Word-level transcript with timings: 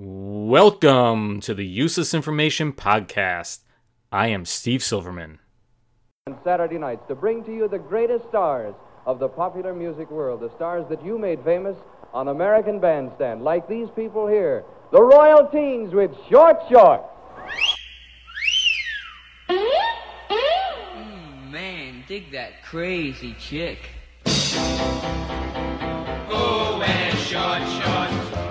Welcome 0.00 1.40
to 1.40 1.54
the 1.54 1.66
Useless 1.66 2.14
Information 2.14 2.72
Podcast. 2.72 3.64
I 4.12 4.28
am 4.28 4.44
Steve 4.44 4.80
Silverman. 4.80 5.40
On 6.28 6.38
Saturday 6.44 6.78
nights 6.78 7.02
to 7.08 7.16
bring 7.16 7.42
to 7.42 7.52
you 7.52 7.66
the 7.66 7.80
greatest 7.80 8.28
stars 8.28 8.76
of 9.06 9.18
the 9.18 9.26
popular 9.26 9.74
music 9.74 10.08
world, 10.08 10.38
the 10.38 10.54
stars 10.54 10.86
that 10.88 11.04
you 11.04 11.18
made 11.18 11.42
famous 11.42 11.76
on 12.14 12.28
American 12.28 12.78
Bandstand, 12.78 13.42
like 13.42 13.68
these 13.68 13.88
people 13.96 14.28
here, 14.28 14.64
the 14.92 15.02
Royal 15.02 15.48
Teens 15.48 15.92
with 15.92 16.12
Short 16.30 16.58
Short. 16.70 17.02
Mm, 19.50 21.50
man, 21.50 22.04
dig 22.06 22.30
that 22.30 22.62
crazy 22.62 23.34
chick. 23.40 23.80
Oh, 26.30 26.76
wear 26.78 27.10
short 27.16 27.62
shorts. 27.82 28.47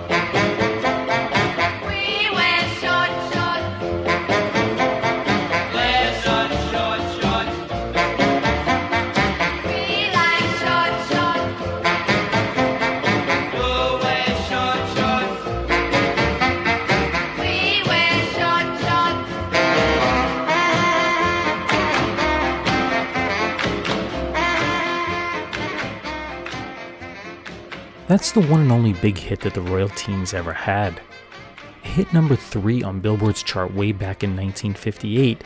That's 28.08 28.32
the 28.32 28.40
one 28.40 28.62
and 28.62 28.72
only 28.72 28.94
big 28.94 29.18
hit 29.18 29.40
that 29.42 29.52
the 29.52 29.60
Royal 29.60 29.90
Teens 29.90 30.32
ever 30.32 30.54
had. 30.54 30.98
It 31.84 31.90
hit 31.90 32.14
number 32.14 32.36
three 32.36 32.82
on 32.82 33.00
Billboard's 33.00 33.42
chart 33.42 33.74
way 33.74 33.92
back 33.92 34.24
in 34.24 34.30
1958, 34.30 35.44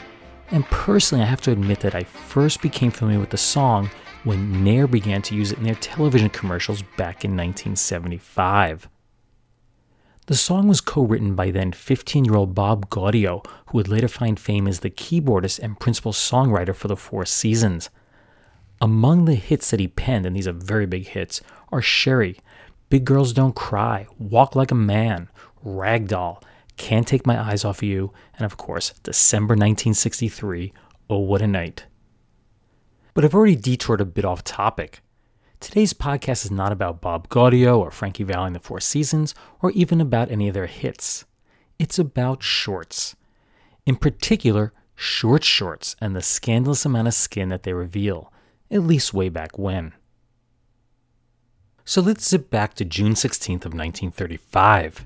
and 0.52 0.64
personally, 0.66 1.24
I 1.24 1.26
have 1.26 1.40
to 1.40 1.50
admit 1.50 1.80
that 1.80 1.96
I 1.96 2.04
first 2.04 2.62
became 2.62 2.92
familiar 2.92 3.18
with 3.18 3.30
the 3.30 3.36
song 3.36 3.90
when 4.22 4.62
Nair 4.62 4.86
began 4.86 5.22
to 5.22 5.34
use 5.34 5.50
it 5.50 5.58
in 5.58 5.64
their 5.64 5.74
television 5.74 6.30
commercials 6.30 6.82
back 6.96 7.24
in 7.24 7.32
1975. 7.32 8.88
The 10.26 10.36
song 10.36 10.68
was 10.68 10.80
co 10.80 11.02
written 11.02 11.34
by 11.34 11.50
then 11.50 11.72
15 11.72 12.24
year 12.24 12.36
old 12.36 12.54
Bob 12.54 12.88
Gaudio, 12.90 13.44
who 13.66 13.78
would 13.78 13.88
later 13.88 14.06
find 14.06 14.38
fame 14.38 14.68
as 14.68 14.80
the 14.80 14.90
keyboardist 14.90 15.58
and 15.58 15.80
principal 15.80 16.12
songwriter 16.12 16.76
for 16.76 16.86
the 16.86 16.96
Four 16.96 17.26
Seasons. 17.26 17.90
Among 18.80 19.24
the 19.24 19.34
hits 19.34 19.72
that 19.72 19.80
he 19.80 19.88
penned, 19.88 20.26
and 20.26 20.36
these 20.36 20.46
are 20.46 20.52
very 20.52 20.86
big 20.86 21.08
hits, 21.08 21.40
are 21.72 21.82
Sherry, 21.82 22.38
Big 22.92 23.06
Girls 23.06 23.32
Don't 23.32 23.54
Cry, 23.54 24.06
Walk 24.18 24.54
Like 24.54 24.70
a 24.70 24.74
Man, 24.74 25.30
Ragdoll, 25.64 26.42
Can't 26.76 27.08
Take 27.08 27.26
My 27.26 27.40
Eyes 27.40 27.64
Off 27.64 27.82
You, 27.82 28.12
and 28.36 28.44
of 28.44 28.58
course, 28.58 28.92
December 29.02 29.54
1963, 29.54 30.74
Oh 31.08 31.20
What 31.20 31.40
a 31.40 31.46
Night. 31.46 31.86
But 33.14 33.24
I've 33.24 33.34
already 33.34 33.56
detoured 33.56 34.02
a 34.02 34.04
bit 34.04 34.26
off 34.26 34.44
topic. 34.44 35.00
Today's 35.58 35.94
podcast 35.94 36.44
is 36.44 36.50
not 36.50 36.70
about 36.70 37.00
Bob 37.00 37.30
Gaudio 37.30 37.78
or 37.78 37.90
Frankie 37.90 38.24
Valli 38.24 38.48
and 38.48 38.56
the 38.56 38.60
Four 38.60 38.78
Seasons, 38.78 39.34
or 39.62 39.70
even 39.70 39.98
about 39.98 40.30
any 40.30 40.48
of 40.48 40.52
their 40.52 40.66
hits. 40.66 41.24
It's 41.78 41.98
about 41.98 42.42
shorts. 42.42 43.16
In 43.86 43.96
particular, 43.96 44.74
short 44.94 45.44
shorts 45.44 45.96
and 45.98 46.14
the 46.14 46.20
scandalous 46.20 46.84
amount 46.84 47.08
of 47.08 47.14
skin 47.14 47.48
that 47.48 47.62
they 47.62 47.72
reveal, 47.72 48.30
at 48.70 48.82
least 48.82 49.14
way 49.14 49.30
back 49.30 49.58
when. 49.58 49.94
So 51.84 52.00
let's 52.00 52.28
zip 52.28 52.48
back 52.48 52.74
to 52.74 52.84
June 52.84 53.14
16th 53.14 53.64
of 53.66 53.74
1935. 53.74 55.04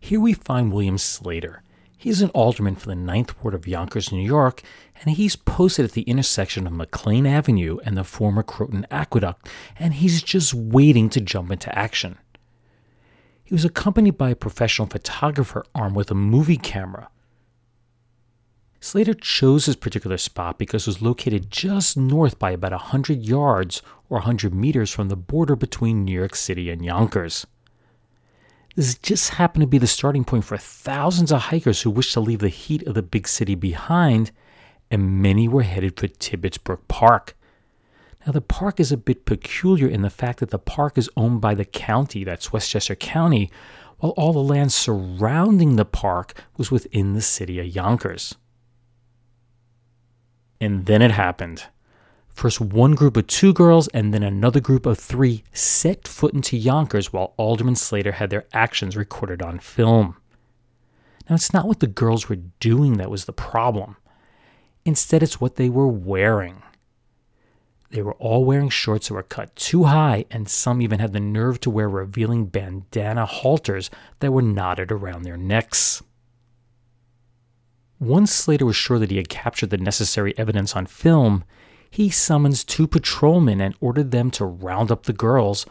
Here 0.00 0.20
we 0.20 0.32
find 0.32 0.72
William 0.72 0.98
Slater. 0.98 1.62
He's 1.96 2.20
an 2.20 2.30
alderman 2.30 2.74
for 2.74 2.88
the 2.88 2.96
Ninth 2.96 3.40
Ward 3.40 3.54
of 3.54 3.68
Yonkers, 3.68 4.10
New 4.10 4.20
York, 4.20 4.62
and 5.00 5.14
he's 5.14 5.36
posted 5.36 5.84
at 5.84 5.92
the 5.92 6.02
intersection 6.02 6.66
of 6.66 6.72
McLean 6.72 7.24
Avenue 7.24 7.78
and 7.84 7.96
the 7.96 8.02
former 8.02 8.42
Croton 8.42 8.84
Aqueduct, 8.90 9.48
and 9.78 9.94
he's 9.94 10.24
just 10.24 10.52
waiting 10.52 11.08
to 11.10 11.20
jump 11.20 11.52
into 11.52 11.72
action. 11.78 12.18
He 13.44 13.54
was 13.54 13.64
accompanied 13.64 14.18
by 14.18 14.30
a 14.30 14.36
professional 14.36 14.88
photographer 14.88 15.64
armed 15.72 15.94
with 15.94 16.10
a 16.10 16.16
movie 16.16 16.56
camera. 16.56 17.08
Slater 18.82 19.14
chose 19.14 19.66
this 19.66 19.76
particular 19.76 20.18
spot 20.18 20.58
because 20.58 20.82
it 20.82 20.88
was 20.88 21.00
located 21.00 21.52
just 21.52 21.96
north 21.96 22.40
by 22.40 22.50
about 22.50 22.72
100 22.72 23.22
yards 23.22 23.80
or 24.10 24.16
100 24.16 24.52
meters 24.52 24.90
from 24.90 25.08
the 25.08 25.14
border 25.14 25.54
between 25.54 26.04
New 26.04 26.18
York 26.18 26.34
City 26.34 26.68
and 26.68 26.84
Yonkers. 26.84 27.46
This 28.74 28.98
just 28.98 29.34
happened 29.34 29.62
to 29.62 29.68
be 29.68 29.78
the 29.78 29.86
starting 29.86 30.24
point 30.24 30.44
for 30.44 30.56
thousands 30.56 31.30
of 31.30 31.42
hikers 31.42 31.82
who 31.82 31.90
wished 31.90 32.12
to 32.14 32.20
leave 32.20 32.40
the 32.40 32.48
heat 32.48 32.82
of 32.82 32.94
the 32.94 33.04
big 33.04 33.28
city 33.28 33.54
behind, 33.54 34.32
and 34.90 35.22
many 35.22 35.46
were 35.46 35.62
headed 35.62 35.96
for 35.96 36.08
Tibbetts 36.08 36.58
Brook 36.58 36.88
Park. 36.88 37.36
Now, 38.26 38.32
the 38.32 38.40
park 38.40 38.80
is 38.80 38.90
a 38.90 38.96
bit 38.96 39.26
peculiar 39.26 39.86
in 39.86 40.02
the 40.02 40.10
fact 40.10 40.40
that 40.40 40.50
the 40.50 40.58
park 40.58 40.98
is 40.98 41.08
owned 41.16 41.40
by 41.40 41.54
the 41.54 41.64
county, 41.64 42.24
that's 42.24 42.52
Westchester 42.52 42.96
County, 42.96 43.48
while 43.98 44.10
all 44.16 44.32
the 44.32 44.40
land 44.40 44.72
surrounding 44.72 45.76
the 45.76 45.84
park 45.84 46.34
was 46.56 46.72
within 46.72 47.14
the 47.14 47.22
city 47.22 47.60
of 47.60 47.66
Yonkers. 47.66 48.34
And 50.62 50.86
then 50.86 51.02
it 51.02 51.10
happened. 51.10 51.64
First, 52.28 52.60
one 52.60 52.94
group 52.94 53.16
of 53.16 53.26
two 53.26 53.52
girls 53.52 53.88
and 53.88 54.14
then 54.14 54.22
another 54.22 54.60
group 54.60 54.86
of 54.86 54.96
three 54.96 55.42
set 55.52 56.06
foot 56.06 56.34
into 56.34 56.56
Yonkers 56.56 57.12
while 57.12 57.34
Alderman 57.36 57.74
Slater 57.74 58.12
had 58.12 58.30
their 58.30 58.46
actions 58.52 58.96
recorded 58.96 59.42
on 59.42 59.58
film. 59.58 60.16
Now, 61.28 61.34
it's 61.34 61.52
not 61.52 61.66
what 61.66 61.80
the 61.80 61.88
girls 61.88 62.28
were 62.28 62.38
doing 62.60 62.98
that 62.98 63.10
was 63.10 63.24
the 63.24 63.32
problem. 63.32 63.96
Instead, 64.84 65.20
it's 65.20 65.40
what 65.40 65.56
they 65.56 65.68
were 65.68 65.88
wearing. 65.88 66.62
They 67.90 68.02
were 68.02 68.14
all 68.14 68.44
wearing 68.44 68.68
shorts 68.68 69.08
that 69.08 69.14
were 69.14 69.24
cut 69.24 69.56
too 69.56 69.84
high, 69.84 70.26
and 70.30 70.48
some 70.48 70.80
even 70.80 71.00
had 71.00 71.12
the 71.12 71.18
nerve 71.18 71.58
to 71.62 71.70
wear 71.70 71.88
revealing 71.88 72.46
bandana 72.46 73.26
halters 73.26 73.90
that 74.20 74.30
were 74.30 74.42
knotted 74.42 74.92
around 74.92 75.24
their 75.24 75.36
necks. 75.36 76.04
Once 78.02 78.32
Slater 78.32 78.66
was 78.66 78.74
sure 78.74 78.98
that 78.98 79.12
he 79.12 79.16
had 79.16 79.28
captured 79.28 79.70
the 79.70 79.76
necessary 79.78 80.36
evidence 80.36 80.74
on 80.74 80.86
film, 80.86 81.44
he 81.88 82.10
summons 82.10 82.64
two 82.64 82.88
patrolmen 82.88 83.60
and 83.60 83.76
ordered 83.80 84.10
them 84.10 84.28
to 84.28 84.44
round 84.44 84.90
up 84.90 85.04
the 85.04 85.12
girls, 85.12 85.64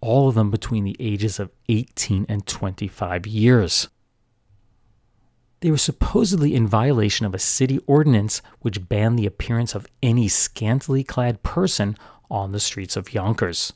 all 0.00 0.26
of 0.26 0.34
them 0.34 0.50
between 0.50 0.84
the 0.84 0.96
ages 0.98 1.38
of 1.38 1.50
18 1.68 2.24
and 2.26 2.46
25 2.46 3.26
years. 3.26 3.88
They 5.60 5.70
were 5.70 5.76
supposedly 5.76 6.54
in 6.54 6.66
violation 6.66 7.26
of 7.26 7.34
a 7.34 7.38
city 7.38 7.78
ordinance 7.86 8.40
which 8.60 8.88
banned 8.88 9.18
the 9.18 9.26
appearance 9.26 9.74
of 9.74 9.86
any 10.02 10.26
scantily 10.26 11.04
clad 11.04 11.42
person 11.42 11.98
on 12.30 12.52
the 12.52 12.60
streets 12.60 12.96
of 12.96 13.12
Yonkers. 13.12 13.74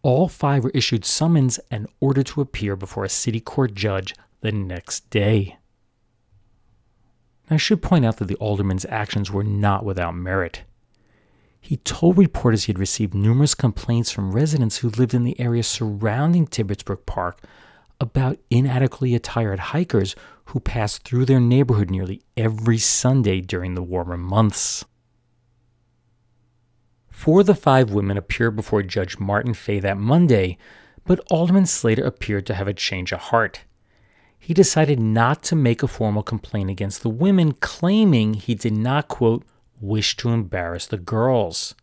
All 0.00 0.28
five 0.28 0.64
were 0.64 0.70
issued 0.70 1.04
summons 1.04 1.60
and 1.70 1.88
ordered 2.00 2.28
to 2.28 2.40
appear 2.40 2.74
before 2.74 3.04
a 3.04 3.10
city 3.10 3.40
court 3.40 3.74
judge 3.74 4.14
the 4.40 4.50
next 4.50 5.10
day. 5.10 5.58
I 7.48 7.56
should 7.56 7.82
point 7.82 8.04
out 8.04 8.16
that 8.16 8.26
the 8.26 8.36
alderman's 8.36 8.86
actions 8.88 9.30
were 9.30 9.44
not 9.44 9.84
without 9.84 10.16
merit. 10.16 10.62
He 11.60 11.78
told 11.78 12.18
reporters 12.18 12.64
he 12.64 12.72
had 12.72 12.78
received 12.78 13.14
numerous 13.14 13.54
complaints 13.54 14.10
from 14.10 14.32
residents 14.32 14.78
who 14.78 14.90
lived 14.90 15.14
in 15.14 15.24
the 15.24 15.38
area 15.40 15.62
surrounding 15.62 16.46
Tibbetts 16.46 16.82
Brook 16.82 17.06
Park 17.06 17.40
about 18.00 18.38
inadequately 18.50 19.14
attired 19.14 19.58
hikers 19.58 20.14
who 20.46 20.60
passed 20.60 21.02
through 21.02 21.24
their 21.24 21.40
neighborhood 21.40 21.90
nearly 21.90 22.22
every 22.36 22.78
Sunday 22.78 23.40
during 23.40 23.74
the 23.74 23.82
warmer 23.82 24.16
months. 24.16 24.84
Four 27.08 27.40
of 27.40 27.46
the 27.46 27.54
five 27.54 27.90
women 27.90 28.16
appeared 28.16 28.54
before 28.54 28.82
Judge 28.82 29.18
Martin 29.18 29.54
Fay 29.54 29.80
that 29.80 29.96
Monday, 29.96 30.58
but 31.04 31.20
Alderman 31.30 31.66
Slater 31.66 32.04
appeared 32.04 32.46
to 32.46 32.54
have 32.54 32.68
a 32.68 32.74
change 32.74 33.10
of 33.10 33.20
heart. 33.20 33.62
He 34.38 34.54
decided 34.54 35.00
not 35.00 35.42
to 35.44 35.56
make 35.56 35.82
a 35.82 35.88
formal 35.88 36.22
complaint 36.22 36.70
against 36.70 37.02
the 37.02 37.10
women, 37.10 37.52
claiming 37.52 38.34
he 38.34 38.54
did 38.54 38.76
not, 38.76 39.08
quote, 39.08 39.44
wish 39.80 40.16
to 40.18 40.30
embarrass 40.30 40.86
the 40.86 40.98
girls. 40.98 41.74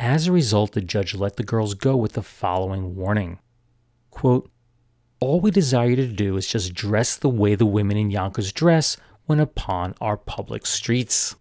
As 0.00 0.26
a 0.26 0.32
result, 0.32 0.72
the 0.72 0.80
judge 0.80 1.14
let 1.14 1.36
the 1.36 1.42
girls 1.42 1.74
go 1.74 1.96
with 1.96 2.12
the 2.12 2.22
following 2.22 2.94
warning 2.94 3.38
quote, 4.10 4.50
All 5.20 5.40
we 5.40 5.50
desire 5.50 5.90
you 5.90 5.96
to 5.96 6.06
do 6.08 6.36
is 6.36 6.46
just 6.46 6.74
dress 6.74 7.16
the 7.16 7.28
way 7.28 7.54
the 7.54 7.66
women 7.66 7.96
in 7.96 8.10
Yonkers 8.10 8.52
dress 8.52 8.96
when 9.26 9.38
upon 9.38 9.94
our 10.00 10.16
public 10.16 10.66
streets. 10.66 11.36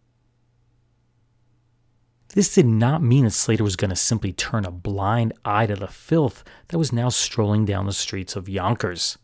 This 2.34 2.54
did 2.54 2.66
not 2.66 3.02
mean 3.02 3.24
that 3.24 3.32
Slater 3.32 3.64
was 3.64 3.76
going 3.76 3.90
to 3.90 3.96
simply 3.96 4.34
turn 4.34 4.66
a 4.66 4.72
blind 4.72 5.34
eye 5.46 5.66
to 5.66 5.76
the 5.76 5.88
filth 5.88 6.44
that 6.68 6.78
was 6.78 6.92
now 6.92 7.10
strolling 7.10 7.66
down 7.66 7.86
the 7.86 7.94
streets 7.94 8.36
of 8.36 8.50
Yonkers. 8.50 9.18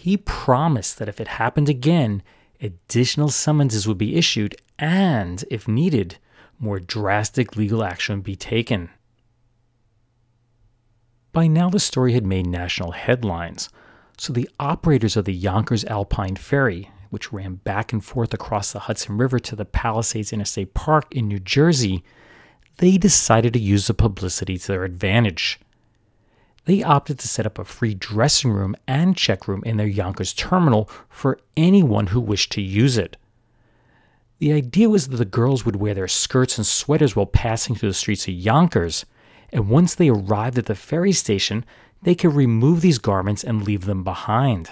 He 0.00 0.16
promised 0.16 0.98
that 0.98 1.10
if 1.10 1.20
it 1.20 1.28
happened 1.28 1.68
again, 1.68 2.22
additional 2.58 3.28
summonses 3.28 3.86
would 3.86 3.98
be 3.98 4.16
issued 4.16 4.56
and, 4.78 5.44
if 5.50 5.68
needed, 5.68 6.16
more 6.58 6.80
drastic 6.80 7.54
legal 7.54 7.84
action 7.84 8.16
would 8.16 8.24
be 8.24 8.34
taken. 8.34 8.88
By 11.34 11.48
now, 11.48 11.68
the 11.68 11.78
story 11.78 12.14
had 12.14 12.24
made 12.24 12.46
national 12.46 12.92
headlines, 12.92 13.68
so 14.16 14.32
the 14.32 14.48
operators 14.58 15.18
of 15.18 15.26
the 15.26 15.34
Yonkers 15.34 15.84
Alpine 15.84 16.36
Ferry, 16.36 16.90
which 17.10 17.30
ran 17.30 17.56
back 17.56 17.92
and 17.92 18.02
forth 18.02 18.32
across 18.32 18.72
the 18.72 18.78
Hudson 18.78 19.18
River 19.18 19.38
to 19.40 19.54
the 19.54 19.66
Palisades 19.66 20.32
Interstate 20.32 20.72
Park 20.72 21.14
in 21.14 21.28
New 21.28 21.40
Jersey, 21.40 22.02
they 22.78 22.96
decided 22.96 23.52
to 23.52 23.58
use 23.58 23.86
the 23.86 23.92
publicity 23.92 24.56
to 24.56 24.66
their 24.66 24.84
advantage. 24.84 25.60
They 26.64 26.82
opted 26.82 27.18
to 27.18 27.28
set 27.28 27.46
up 27.46 27.58
a 27.58 27.64
free 27.64 27.94
dressing 27.94 28.52
room 28.52 28.76
and 28.86 29.16
check 29.16 29.48
room 29.48 29.62
in 29.64 29.76
their 29.76 29.86
Yonkers 29.86 30.32
terminal 30.32 30.90
for 31.08 31.38
anyone 31.56 32.08
who 32.08 32.20
wished 32.20 32.52
to 32.52 32.62
use 32.62 32.98
it. 32.98 33.16
The 34.38 34.52
idea 34.52 34.88
was 34.88 35.08
that 35.08 35.16
the 35.16 35.24
girls 35.24 35.64
would 35.64 35.76
wear 35.76 35.94
their 35.94 36.08
skirts 36.08 36.56
and 36.56 36.66
sweaters 36.66 37.14
while 37.14 37.26
passing 37.26 37.74
through 37.74 37.90
the 37.90 37.94
streets 37.94 38.26
of 38.26 38.34
Yonkers, 38.34 39.04
and 39.52 39.68
once 39.68 39.94
they 39.94 40.08
arrived 40.08 40.58
at 40.58 40.66
the 40.66 40.74
ferry 40.74 41.12
station, 41.12 41.64
they 42.02 42.14
could 42.14 42.34
remove 42.34 42.80
these 42.80 42.98
garments 42.98 43.44
and 43.44 43.62
leave 43.62 43.84
them 43.84 44.02
behind. 44.02 44.70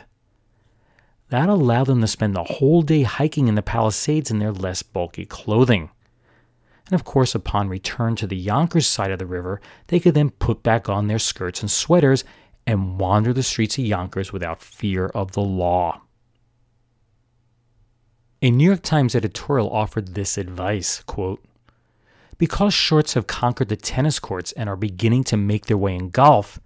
That 1.31 1.51
allowed 1.51 1.85
them 1.85 2.01
to 2.01 2.07
spend 2.07 2.35
the 2.35 2.45
whole 2.45 2.81
day 2.81 3.03
hiking 3.03 3.49
in 3.49 3.55
the 3.55 3.63
Palisades 3.63 4.31
in 4.31 4.39
their 4.39 4.53
less 4.53 4.83
bulky 4.83 5.27
clothing. 5.27 5.91
And 6.91 6.99
of 6.99 7.05
course, 7.05 7.35
upon 7.35 7.69
return 7.69 8.17
to 8.17 8.27
the 8.27 8.37
Yonkers 8.37 8.87
side 8.87 9.11
of 9.11 9.19
the 9.19 9.27
river, 9.27 9.61
they 9.89 10.01
could 10.01 10.15
then 10.15 10.31
put 10.31 10.63
back 10.63 10.89
on 10.89 11.07
their 11.07 11.19
skirts 11.19 11.61
and 11.61 11.71
sweaters 11.71 12.25
and 12.67 12.99
wander 12.99 13.33
the 13.33 13.43
streets 13.43 13.77
of 13.77 13.85
Yonkers 13.85 14.33
without 14.33 14.63
fear 14.63 15.07
of 15.07 15.33
the 15.33 15.43
law. 15.43 16.01
A 18.41 18.51
New 18.51 18.65
York 18.65 18.83
Times 18.83 19.15
editorial 19.15 19.71
offered 19.71 20.15
this 20.15 20.39
advice 20.39 21.03
quote, 21.03 21.45
Because 22.39 22.73
shorts 22.73 23.15
have 23.15 23.27
conquered 23.27 23.69
the 23.69 23.77
tennis 23.77 24.19
courts 24.19 24.53
and 24.53 24.69
are 24.69 24.77
beginning 24.77 25.25
to 25.25 25.37
make 25.37 25.67
their 25.67 25.77
way 25.77 25.95
in 25.95 26.09
golf, 26.09 26.59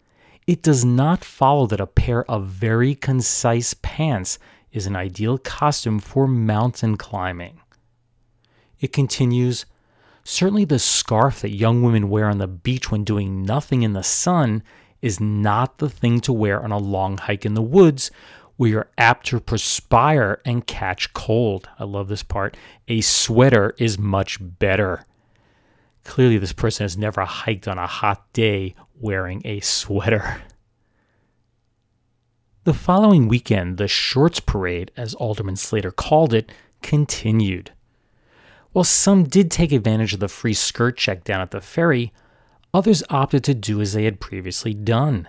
it 0.46 0.62
does 0.62 0.84
not 0.84 1.24
follow 1.24 1.66
that 1.66 1.80
a 1.80 1.86
pair 1.86 2.30
of 2.30 2.46
very 2.46 2.94
concise 2.94 3.74
pants 3.74 4.38
is 4.70 4.86
an 4.86 4.96
ideal 4.96 5.38
costume 5.38 5.98
for 5.98 6.28
mountain 6.28 6.96
climbing. 6.96 7.60
It 8.80 8.92
continues 8.92 9.64
Certainly, 10.24 10.66
the 10.66 10.78
scarf 10.78 11.40
that 11.40 11.56
young 11.56 11.82
women 11.82 12.08
wear 12.08 12.28
on 12.28 12.38
the 12.38 12.46
beach 12.46 12.90
when 12.90 13.04
doing 13.04 13.42
nothing 13.42 13.82
in 13.82 13.92
the 13.92 14.02
sun 14.02 14.62
is 15.00 15.20
not 15.20 15.78
the 15.78 15.90
thing 15.90 16.20
to 16.20 16.32
wear 16.32 16.62
on 16.62 16.70
a 16.70 16.78
long 16.78 17.18
hike 17.18 17.44
in 17.44 17.54
the 17.54 17.62
woods 17.62 18.10
where 18.56 18.70
you're 18.70 18.90
apt 18.96 19.26
to 19.26 19.40
perspire 19.40 20.40
and 20.44 20.66
catch 20.66 21.12
cold. 21.12 21.68
I 21.78 21.84
love 21.84 22.08
this 22.08 22.22
part. 22.22 22.56
A 22.86 23.00
sweater 23.00 23.74
is 23.78 23.98
much 23.98 24.38
better. 24.40 25.04
Clearly, 26.04 26.38
this 26.38 26.52
person 26.52 26.84
has 26.84 26.96
never 26.96 27.24
hiked 27.24 27.66
on 27.66 27.78
a 27.78 27.86
hot 27.86 28.32
day 28.32 28.74
wearing 29.00 29.42
a 29.44 29.60
sweater. 29.60 30.42
The 32.64 32.72
following 32.72 33.26
weekend, 33.26 33.76
the 33.76 33.88
Shorts 33.88 34.38
Parade, 34.38 34.92
as 34.96 35.14
Alderman 35.14 35.56
Slater 35.56 35.90
called 35.90 36.32
it, 36.32 36.52
continued. 36.80 37.72
While 38.72 38.84
some 38.84 39.24
did 39.24 39.50
take 39.50 39.72
advantage 39.72 40.14
of 40.14 40.20
the 40.20 40.28
free 40.28 40.54
skirt 40.54 40.96
check 40.96 41.24
down 41.24 41.40
at 41.40 41.50
the 41.50 41.60
ferry, 41.60 42.12
others 42.72 43.02
opted 43.10 43.44
to 43.44 43.54
do 43.54 43.80
as 43.80 43.92
they 43.92 44.04
had 44.04 44.20
previously 44.20 44.72
done. 44.72 45.28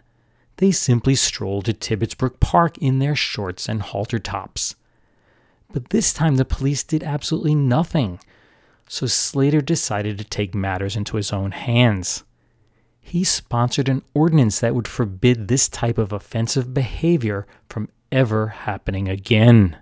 They 0.57 0.71
simply 0.71 1.15
strolled 1.15 1.65
to 1.65 1.73
Tibbetts 1.73 2.13
Brook 2.13 2.39
Park 2.39 2.77
in 2.77 2.99
their 2.99 3.15
shorts 3.15 3.67
and 3.67 3.81
halter 3.81 4.19
tops. 4.19 4.75
But 5.73 5.89
this 5.89 6.13
time 6.13 6.35
the 6.35 6.45
police 6.45 6.83
did 6.83 7.03
absolutely 7.03 7.55
nothing, 7.55 8.19
so 8.87 9.07
Slater 9.07 9.61
decided 9.61 10.17
to 10.19 10.23
take 10.23 10.53
matters 10.53 10.95
into 10.95 11.17
his 11.17 11.33
own 11.33 11.51
hands. 11.51 12.23
He 13.01 13.23
sponsored 13.23 13.89
an 13.89 14.03
ordinance 14.13 14.59
that 14.59 14.75
would 14.75 14.87
forbid 14.87 15.47
this 15.47 15.67
type 15.67 15.97
of 15.97 16.13
offensive 16.13 16.73
behavior 16.73 17.45
from 17.67 17.89
ever 18.11 18.47
happening 18.47 19.09
again. 19.09 19.77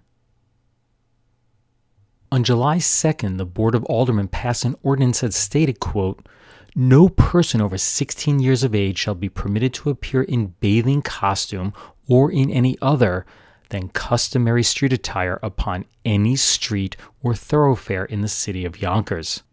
On 2.32 2.46
July 2.46 2.78
2nd, 2.78 3.38
the 3.38 3.46
Board 3.46 3.76
of 3.76 3.84
Aldermen 3.86 4.30
passed 4.30 4.64
an 4.64 4.78
ordinance 4.84 5.20
that 5.20 5.34
stated, 5.34 5.82
quote, 5.82 6.26
no 6.74 7.10
person 7.10 7.60
over 7.60 7.78
16 7.78 8.40
years 8.40 8.64
of 8.64 8.74
age 8.74 8.98
shall 8.98 9.16
be 9.16 9.28
permitted 9.28 9.74
to 9.74 9.90
appear 9.90 10.24
in 10.24 10.54
bathing 10.62 11.02
costume 11.02 11.74
or 12.08 12.32
in 12.32 12.50
any 12.50 12.78
other 12.82 13.26
than 13.70 13.90
customary 13.90 14.64
street 14.64 14.94
attire 14.94 15.40
upon 15.44 15.84
any 16.06 16.38
street 16.38 16.96
or 17.22 17.36
thoroughfare 17.36 18.06
in 18.06 18.22
the 18.22 18.30
city 18.30 18.64
of 18.64 18.82
Yonkers. 18.82 19.44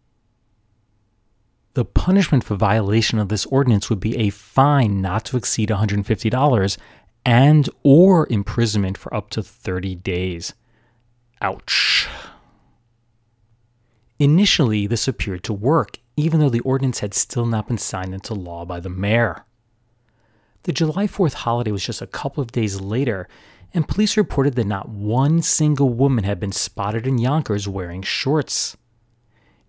The 1.74 1.84
punishment 1.84 2.44
for 2.44 2.54
violation 2.54 3.18
of 3.18 3.28
this 3.28 3.46
ordinance 3.46 3.90
would 3.90 4.00
be 4.00 4.16
a 4.16 4.30
fine 4.30 5.00
not 5.00 5.24
to 5.26 5.36
exceed 5.36 5.68
$150 5.68 6.78
and 7.26 7.68
or 7.82 8.28
imprisonment 8.30 8.96
for 8.96 9.12
up 9.12 9.30
to 9.30 9.42
30 9.42 9.96
days. 9.96 10.54
Ouch. 11.42 12.08
Initially, 14.18 14.86
this 14.86 15.06
appeared 15.06 15.44
to 15.44 15.52
work, 15.52 15.98
even 16.16 16.40
though 16.40 16.48
the 16.50 16.60
ordinance 16.60 17.00
had 17.00 17.14
still 17.14 17.46
not 17.46 17.68
been 17.68 17.78
signed 17.78 18.12
into 18.12 18.34
law 18.34 18.64
by 18.64 18.80
the 18.80 18.88
mayor. 18.88 19.44
The 20.64 20.72
July 20.72 21.06
4th 21.06 21.34
holiday 21.34 21.70
was 21.70 21.84
just 21.84 22.02
a 22.02 22.06
couple 22.06 22.42
of 22.42 22.50
days 22.50 22.80
later, 22.80 23.28
and 23.72 23.86
police 23.86 24.16
reported 24.16 24.54
that 24.54 24.66
not 24.66 24.88
one 24.88 25.40
single 25.40 25.90
woman 25.90 26.24
had 26.24 26.40
been 26.40 26.52
spotted 26.52 27.06
in 27.06 27.18
Yonkers 27.18 27.68
wearing 27.68 28.02
shorts. 28.02 28.76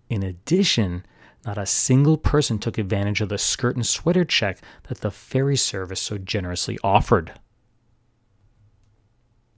In 0.09 0.23
addition, 0.23 1.05
not 1.45 1.57
a 1.57 1.65
single 1.65 2.17
person 2.17 2.57
took 2.57 2.77
advantage 2.77 3.21
of 3.21 3.29
the 3.29 3.37
skirt 3.37 3.75
and 3.75 3.85
sweater 3.85 4.25
check 4.25 4.59
that 4.87 5.01
the 5.01 5.11
ferry 5.11 5.55
service 5.55 6.01
so 6.01 6.17
generously 6.17 6.79
offered. 6.83 7.33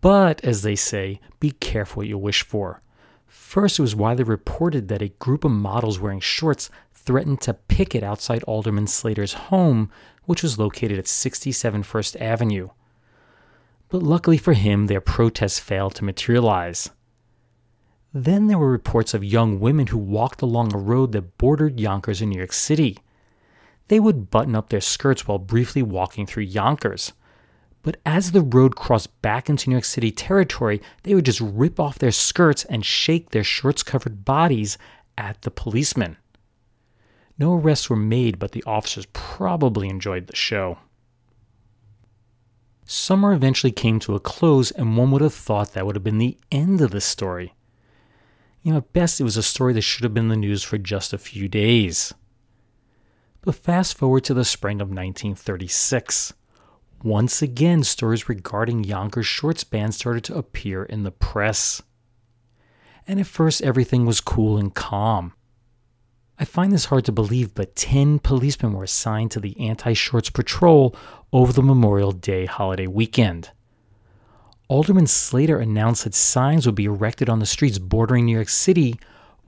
But, 0.02 0.44
as 0.44 0.64
they 0.64 0.76
say, 0.76 1.22
be 1.40 1.52
careful 1.52 2.02
what 2.02 2.08
you 2.08 2.18
wish 2.18 2.44
for. 2.44 2.82
First, 3.32 3.80
it 3.80 3.82
was 3.82 3.96
widely 3.96 4.26
reported 4.26 4.90
that 4.90 5.02
a 5.02 5.08
group 5.08 5.46
of 5.46 5.52
models 5.52 6.02
wearing 6.02 6.20
shorts 6.20 6.70
threatened 6.94 7.40
to 7.42 7.54
picket 7.54 8.04
outside 8.04 8.44
Alderman 8.44 8.88
Slater's 8.88 9.32
home, 9.48 9.90
which 10.26 10.44
was 10.44 10.60
located 10.60 11.00
at 11.00 11.08
67 11.08 11.84
First 11.84 12.18
Avenue. 12.18 12.72
But 13.88 14.04
luckily 14.04 14.38
for 14.38 14.52
him, 14.52 14.88
their 14.88 15.00
protests 15.00 15.60
failed 15.60 15.96
to 15.96 16.04
materialize. 16.04 16.90
Then 18.14 18.48
there 18.48 18.58
were 18.58 18.70
reports 18.70 19.14
of 19.14 19.24
young 19.24 19.62
women 19.62 19.88
who 19.88 19.98
walked 19.98 20.42
along 20.42 20.74
a 20.74 20.78
road 20.78 21.14
that 21.14 21.38
bordered 21.38 21.80
Yonkers 21.80 22.22
in 22.22 22.32
New 22.32 22.38
York 22.38 22.52
City. 22.52 22.98
They 23.88 24.02
would 24.02 24.30
button 24.30 24.58
up 24.58 24.68
their 24.68 24.82
skirts 24.82 25.26
while 25.26 25.40
briefly 25.40 25.82
walking 25.82 26.26
through 26.26 26.44
Yonkers. 26.44 27.14
But 27.84 27.98
as 28.06 28.32
the 28.32 28.42
road 28.42 28.76
crossed 28.76 29.22
back 29.22 29.50
into 29.50 29.70
New 29.70 29.76
York 29.76 29.86
City 29.86 30.12
territory, 30.12 30.82
they 31.04 31.16
would 31.16 31.26
just 31.26 31.42
rip 31.42 31.80
off 31.80 31.98
their 31.98 32.12
skirts 32.12 32.64
and 32.66 32.86
shake 32.86 33.30
their 33.32 33.44
shorts 33.44 33.82
covered 33.82 34.24
bodies 34.24 34.78
at 35.18 35.42
the 35.42 35.52
policemen. 35.52 36.18
No 37.40 37.56
arrests 37.56 37.90
were 37.90 37.96
made, 37.96 38.38
but 38.38 38.52
the 38.52 38.64
officers 38.68 39.08
probably 39.14 39.90
enjoyed 39.90 40.28
the 40.28 40.36
show. 40.36 40.78
Summer 42.86 43.34
eventually 43.34 43.72
came 43.72 44.00
to 44.00 44.16
a 44.16 44.20
close, 44.20 44.70
and 44.70 44.98
one 44.98 45.12
would 45.12 45.22
have 45.22 45.34
thought 45.34 45.74
that 45.74 45.86
would 45.86 45.96
have 45.96 46.04
been 46.04 46.18
the 46.18 46.38
end 46.52 46.82
of 46.82 46.92
the 46.92 47.02
story. 47.02 47.56
You 48.62 48.74
know, 48.74 48.78
at 48.78 48.94
best, 48.94 49.20
it 49.20 49.24
was 49.24 49.38
a 49.38 49.44
story 49.44 49.74
that 49.74 49.82
should 49.82 50.04
have 50.04 50.14
been 50.14 50.26
in 50.26 50.30
the 50.30 50.36
news 50.36 50.62
for 50.62 50.78
just 50.78 51.14
a 51.14 51.18
few 51.18 51.48
days. 51.48 52.14
But 53.42 53.56
fast 53.56 53.98
forward 53.98 54.24
to 54.26 54.36
the 54.36 54.46
spring 54.46 54.82
of 54.82 54.90
1936. 54.90 56.34
Once 57.04 57.42
again 57.42 57.84
stories 57.84 58.30
regarding 58.30 58.84
Yonkers 58.84 59.26
Shorts 59.26 59.64
Band 59.64 59.96
started 59.96 60.24
to 60.26 60.36
appear 60.36 60.84
in 60.84 61.04
the 61.04 61.12
press. 61.12 61.82
And 63.08 63.20
at 63.20 63.28
first, 63.28 63.62
everything 63.62 64.06
was 64.06 64.22
cool 64.22 64.58
and 64.58 64.74
calm. 64.74 65.34
I 66.40 66.46
find 66.46 66.72
this 66.72 66.86
hard 66.86 67.06
to 67.06 67.12
believe, 67.12 67.54
but 67.54 67.76
10 67.76 68.20
policemen 68.20 68.74
were 68.74 68.84
assigned 68.84 69.32
to 69.32 69.40
the 69.40 69.60
anti 69.60 69.94
shorts 69.94 70.30
patrol 70.30 70.96
over 71.32 71.54
the 71.54 71.62
Memorial 71.62 72.12
Day 72.12 72.46
holiday 72.46 72.88
weekend. 72.88 73.52
Alderman 74.68 75.06
Slater 75.06 75.60
announced 75.60 76.06
that 76.06 76.16
signs 76.16 76.66
would 76.66 76.76
be 76.76 76.86
erected 76.86 77.30
on 77.30 77.40
the 77.40 77.46
streets 77.46 77.78
bordering 77.78 78.26
New 78.26 78.34
York 78.34 78.50
City, 78.50 79.00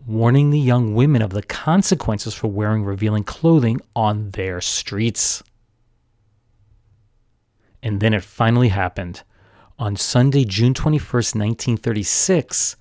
warning 0.06 0.50
the 0.50 0.60
young 0.60 0.94
women 0.96 1.22
of 1.22 1.32
the 1.32 1.42
consequences 1.42 2.34
for 2.34 2.50
wearing 2.50 2.84
revealing 2.84 3.24
clothing 3.24 3.80
on 3.96 4.32
their 4.32 4.60
streets. 4.60 5.42
And 7.84 8.00
then 8.00 8.14
it 8.14 8.24
finally 8.24 8.70
happened. 8.70 9.22
On 9.78 9.98
Sunday, 9.98 10.46
June 10.46 10.74
21st, 10.74 11.36
1936, 11.36 12.78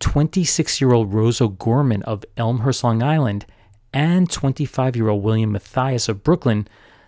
26 0.00 0.80
year 0.80 0.92
old 0.92 1.12
Rose 1.12 1.40
O'Gorman 1.40 2.02
of 2.04 2.24
Elmhurst, 2.36 2.82
Long 2.82 3.02
Island, 3.02 3.44
and 3.92 4.30
25 4.30 4.96
year 4.96 5.10
old 5.10 5.22
William 5.22 5.52
Matthias 5.52 6.08
of 6.08 6.24
Brooklyn, 6.24 6.66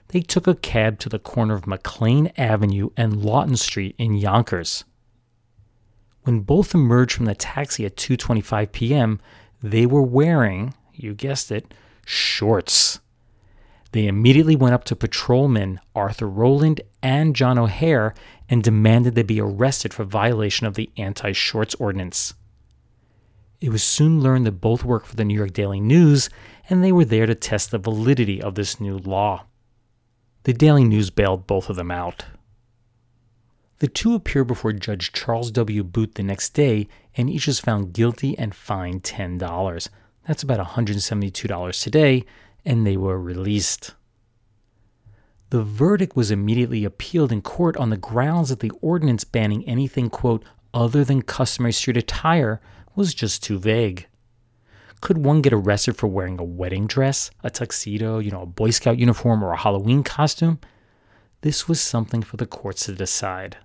they 0.09 0.21
took 0.21 0.47
a 0.47 0.55
cab 0.55 0.99
to 1.01 1.09
the 1.09 1.19
corner 1.19 1.55
of 1.55 1.67
McLean 1.67 2.31
Avenue 2.37 2.91
and 2.97 3.25
Lawton 3.25 3.57
Street 3.57 3.95
in 3.99 4.15
Yonkers. 4.15 4.85
When 6.23 6.41
both 6.41 6.75
emerged 6.75 7.13
from 7.13 7.25
the 7.25 7.35
taxi 7.35 7.87
at 7.87 7.97
2:25 7.97 8.73
p.m., 8.73 9.21
they 9.63 9.87
were 9.87 10.03
wearing, 10.03 10.75
you 10.93 11.15
guessed 11.15 11.51
it, 11.51 11.73
shorts. 12.05 13.01
They 13.93 14.07
immediately 14.07 14.57
went 14.57 14.75
up 14.75 14.85
to 14.85 14.97
patrolman 14.97 15.81
Arthur 15.95 16.29
Rowland 16.29 16.83
and 17.03 17.37
John 17.37 17.59
O'Hare 17.59 18.15
and 18.49 18.63
demanded 18.63 19.15
they 19.15 19.23
be 19.23 19.41
arrested 19.41 19.93
for 19.93 20.05
violation 20.05 20.67
of 20.67 20.75
the 20.75 20.91
anti 20.97 21.33
shorts 21.33 21.75
ordinance. 21.77 22.35
It 23.61 23.71
was 23.71 23.83
soon 23.83 24.21
learned 24.21 24.47
that 24.47 24.61
both 24.61 24.85
worked 24.85 25.07
for 25.07 25.17
the 25.17 25.25
New 25.25 25.35
York 25.35 25.53
Daily 25.53 25.81
News 25.81 26.31
and 26.69 26.85
they 26.85 26.93
were 26.93 27.05
there 27.05 27.27
to 27.27 27.35
test 27.35 27.71
the 27.71 27.79
validity 27.79 28.41
of 28.41 28.55
this 28.55 28.81
new 28.81 28.99
law. 28.99 29.47
The 30.45 30.53
Daily 30.53 30.85
News 30.85 31.11
bailed 31.11 31.47
both 31.47 31.69
of 31.69 31.77
them 31.77 31.91
out. 31.91 32.25
The 33.81 33.89
two 33.89 34.15
appeared 34.15 34.49
before 34.49 34.73
Judge 34.73 35.13
Charles 35.13 35.51
W. 35.53 35.85
Boot 35.85 36.17
the 36.17 36.23
next 36.23 36.51
day, 36.51 36.89
and 37.17 37.31
each 37.31 37.47
was 37.47 37.61
found 37.61 37.93
guilty 37.93 38.37
and 38.37 38.55
fined 38.55 39.05
$10. 39.05 39.89
That's 40.27 40.43
about 40.43 40.67
$172 40.67 41.83
today, 41.83 42.25
and 42.65 42.87
they 42.87 42.97
were 42.97 43.21
released. 43.21 43.95
The 45.51 45.63
verdict 45.63 46.15
was 46.15 46.31
immediately 46.31 46.85
appealed 46.85 47.33
in 47.33 47.41
court 47.41 47.77
on 47.77 47.91
the 47.91 47.97
grounds 47.97 48.51
that 48.51 48.61
the 48.61 48.73
ordinance 48.83 49.25
banning 49.25 49.67
anything, 49.67 50.11
quote, 50.11 50.45
other 50.75 51.05
than 51.05 51.23
customary 51.23 51.73
street 51.73 51.97
attire 51.97 52.61
was 52.95 53.15
just 53.15 53.43
too 53.43 53.59
vague. 53.59 54.07
Could 55.01 55.19
one 55.19 55.41
get 55.41 55.53
arrested 55.53 55.97
for 55.97 56.09
wearing 56.09 56.39
a 56.39 56.45
wedding 56.45 56.87
dress, 56.87 57.31
a 57.43 57.51
tuxedo, 57.51 58.19
you 58.19 58.31
know, 58.31 58.43
a 58.43 58.47
Boy 58.47 58.71
Scout 58.71 58.99
uniform, 58.99 59.43
or 59.43 59.53
a 59.53 59.57
Halloween 59.57 60.03
costume? 60.03 60.59
This 61.41 61.69
was 61.69 61.81
something 61.81 62.23
for 62.23 62.37
the 62.37 62.47
courts 62.47 62.87
to 62.87 62.93
decide. 62.93 63.59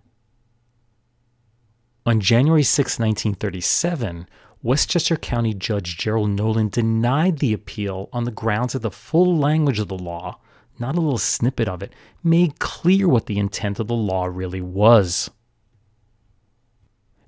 On 2.06 2.20
January 2.20 2.64
6, 2.64 3.00
1937, 3.00 4.28
Westchester 4.62 5.18
County 5.18 5.54
Judge 5.54 5.98
Gerald 5.98 6.30
Nolan 6.30 6.70
denied 6.70 7.40
the 7.40 7.52
appeal 7.52 8.10
on 8.14 8.26
the 8.26 8.32
grounds 8.32 8.74
that 8.74 8.80
the 8.80 8.92
full 8.92 9.36
language 9.36 9.80
of 9.80 9.88
the 9.88 9.98
law, 9.98 10.40
not 10.80 10.96
a 10.96 11.02
little 11.02 11.18
snippet 11.18 11.68
of 11.68 11.84
it, 11.84 11.94
made 12.24 12.60
clear 12.60 13.08
what 13.08 13.26
the 13.28 13.40
intent 13.40 13.80
of 13.80 13.88
the 13.88 13.94
law 13.94 14.26
really 14.26 14.62
was. 14.62 15.30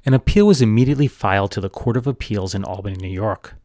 An 0.05 0.13
appeal 0.13 0.47
was 0.47 0.61
immediately 0.61 1.07
filed 1.07 1.51
to 1.51 1.61
the 1.61 1.69
Court 1.69 1.97
of 1.97 2.05
Appeals 2.05 2.53
in 2.53 2.63
Albany, 2.63 2.97
New 2.97 3.07
York. 3.07 3.55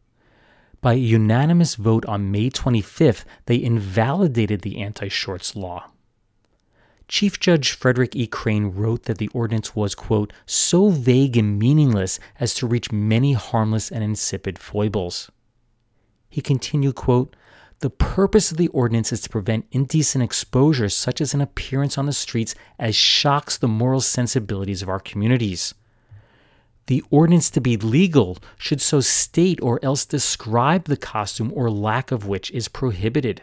By 0.80 0.94
a 0.94 0.96
unanimous 0.96 1.74
vote 1.74 2.06
on 2.06 2.30
May 2.30 2.48
25th, 2.48 3.24
they 3.44 3.62
invalidated 3.62 4.62
the 4.62 4.80
anti 4.80 5.08
shorts 5.08 5.54
law. 5.54 5.90
Chief 7.08 7.38
Judge 7.40 7.72
Frederick 7.72 8.14
E. 8.14 8.26
Crane 8.26 8.66
wrote 8.66 9.02
that 9.02 9.18
the 9.18 9.28
ordinance 9.34 9.74
was, 9.74 9.94
quote, 9.94 10.32
so 10.46 10.90
vague 10.90 11.36
and 11.36 11.58
meaningless 11.58 12.20
as 12.38 12.54
to 12.54 12.66
reach 12.66 12.92
many 12.92 13.32
harmless 13.32 13.90
and 13.90 14.02
insipid 14.04 14.58
foibles. 14.58 15.30
He 16.30 16.40
continued, 16.40 16.94
quote, 16.94 17.34
the 17.80 17.90
purpose 17.90 18.50
of 18.50 18.58
the 18.58 18.68
ordinance 18.68 19.12
is 19.12 19.22
to 19.22 19.30
prevent 19.30 19.66
indecent 19.72 20.22
exposure, 20.22 20.88
such 20.88 21.20
as 21.20 21.32
an 21.32 21.40
appearance 21.40 21.96
on 21.96 22.06
the 22.06 22.12
streets, 22.12 22.54
as 22.78 22.94
shocks 22.94 23.56
the 23.56 23.68
moral 23.68 24.00
sensibilities 24.00 24.82
of 24.82 24.88
our 24.88 25.00
communities. 25.00 25.74
The 26.86 27.02
ordinance 27.10 27.48
to 27.50 27.60
be 27.60 27.76
legal 27.76 28.38
should 28.58 28.80
so 28.80 29.00
state 29.00 29.60
or 29.62 29.82
else 29.82 30.04
describe 30.04 30.84
the 30.84 30.96
costume 30.96 31.52
or 31.54 31.70
lack 31.70 32.10
of 32.10 32.26
which 32.26 32.50
is 32.50 32.68
prohibited. 32.68 33.42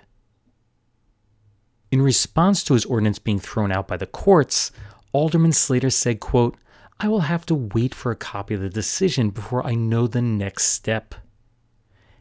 In 1.92 2.02
response 2.02 2.64
to 2.66 2.74
his 2.74 2.86
ordinance 2.86 3.20
being 3.20 3.40
thrown 3.40 3.72
out 3.72 3.88
by 3.88 3.98
the 3.98 4.06
courts, 4.06 4.72
Alderman 5.14 5.54
Slater 5.54 5.90
said, 5.90 6.20
quote, 6.20 6.58
I 7.00 7.08
will 7.08 7.22
have 7.22 7.46
to 7.48 7.56
wait 7.56 7.96
for 7.96 8.12
a 8.12 8.16
copy 8.16 8.54
of 8.54 8.62
the 8.62 8.70
decision 8.70 9.30
before 9.30 9.66
I 9.66 9.74
know 9.74 10.06
the 10.06 10.22
next 10.22 10.66
step. 10.66 11.16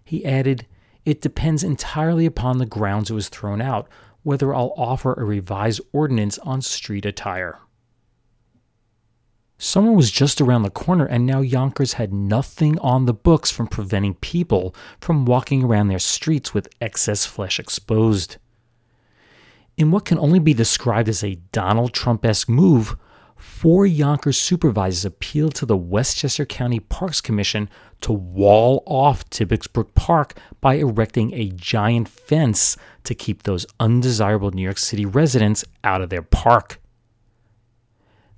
He 0.04 0.24
added, 0.24 0.66
It 1.06 1.22
depends 1.22 1.62
entirely 1.62 2.26
upon 2.26 2.58
the 2.58 2.66
grounds 2.66 3.10
it 3.10 3.14
was 3.14 3.28
thrown 3.28 3.62
out, 3.62 3.88
whether 4.24 4.52
I'll 4.52 4.74
offer 4.76 5.14
a 5.14 5.24
revised 5.24 5.80
ordinance 5.92 6.36
on 6.40 6.60
street 6.60 7.06
attire. 7.06 7.60
Summer 9.56 9.92
was 9.92 10.10
just 10.10 10.40
around 10.40 10.64
the 10.64 10.70
corner, 10.70 11.06
and 11.06 11.24
now 11.24 11.40
Yonkers 11.40 11.94
had 11.94 12.12
nothing 12.12 12.78
on 12.80 13.06
the 13.06 13.14
books 13.14 13.52
from 13.52 13.68
preventing 13.68 14.14
people 14.16 14.74
from 15.00 15.24
walking 15.24 15.62
around 15.62 15.88
their 15.88 16.00
streets 16.00 16.52
with 16.52 16.68
excess 16.80 17.24
flesh 17.24 17.60
exposed. 17.60 18.36
In 19.76 19.92
what 19.92 20.04
can 20.04 20.18
only 20.18 20.40
be 20.40 20.54
described 20.54 21.08
as 21.08 21.22
a 21.22 21.38
Donald 21.52 21.94
Trump 21.94 22.24
esque 22.24 22.48
move, 22.48 22.96
four 23.36 23.86
Yonkers 23.86 24.38
supervisors 24.38 25.04
appealed 25.04 25.54
to 25.54 25.66
the 25.66 25.76
Westchester 25.76 26.44
County 26.44 26.80
Parks 26.80 27.20
Commission 27.20 27.68
to 28.00 28.12
wall 28.12 28.82
off 28.86 29.28
Tibbetts 29.30 29.66
Brook 29.66 29.94
Park 29.94 30.38
by 30.60 30.74
erecting 30.74 31.32
a 31.32 31.50
giant 31.50 32.08
fence 32.08 32.76
to 33.04 33.14
keep 33.14 33.42
those 33.42 33.66
undesirable 33.78 34.50
New 34.50 34.62
York 34.62 34.78
City 34.78 35.04
residents 35.04 35.64
out 35.84 36.02
of 36.02 36.10
their 36.10 36.22
park. 36.22 36.80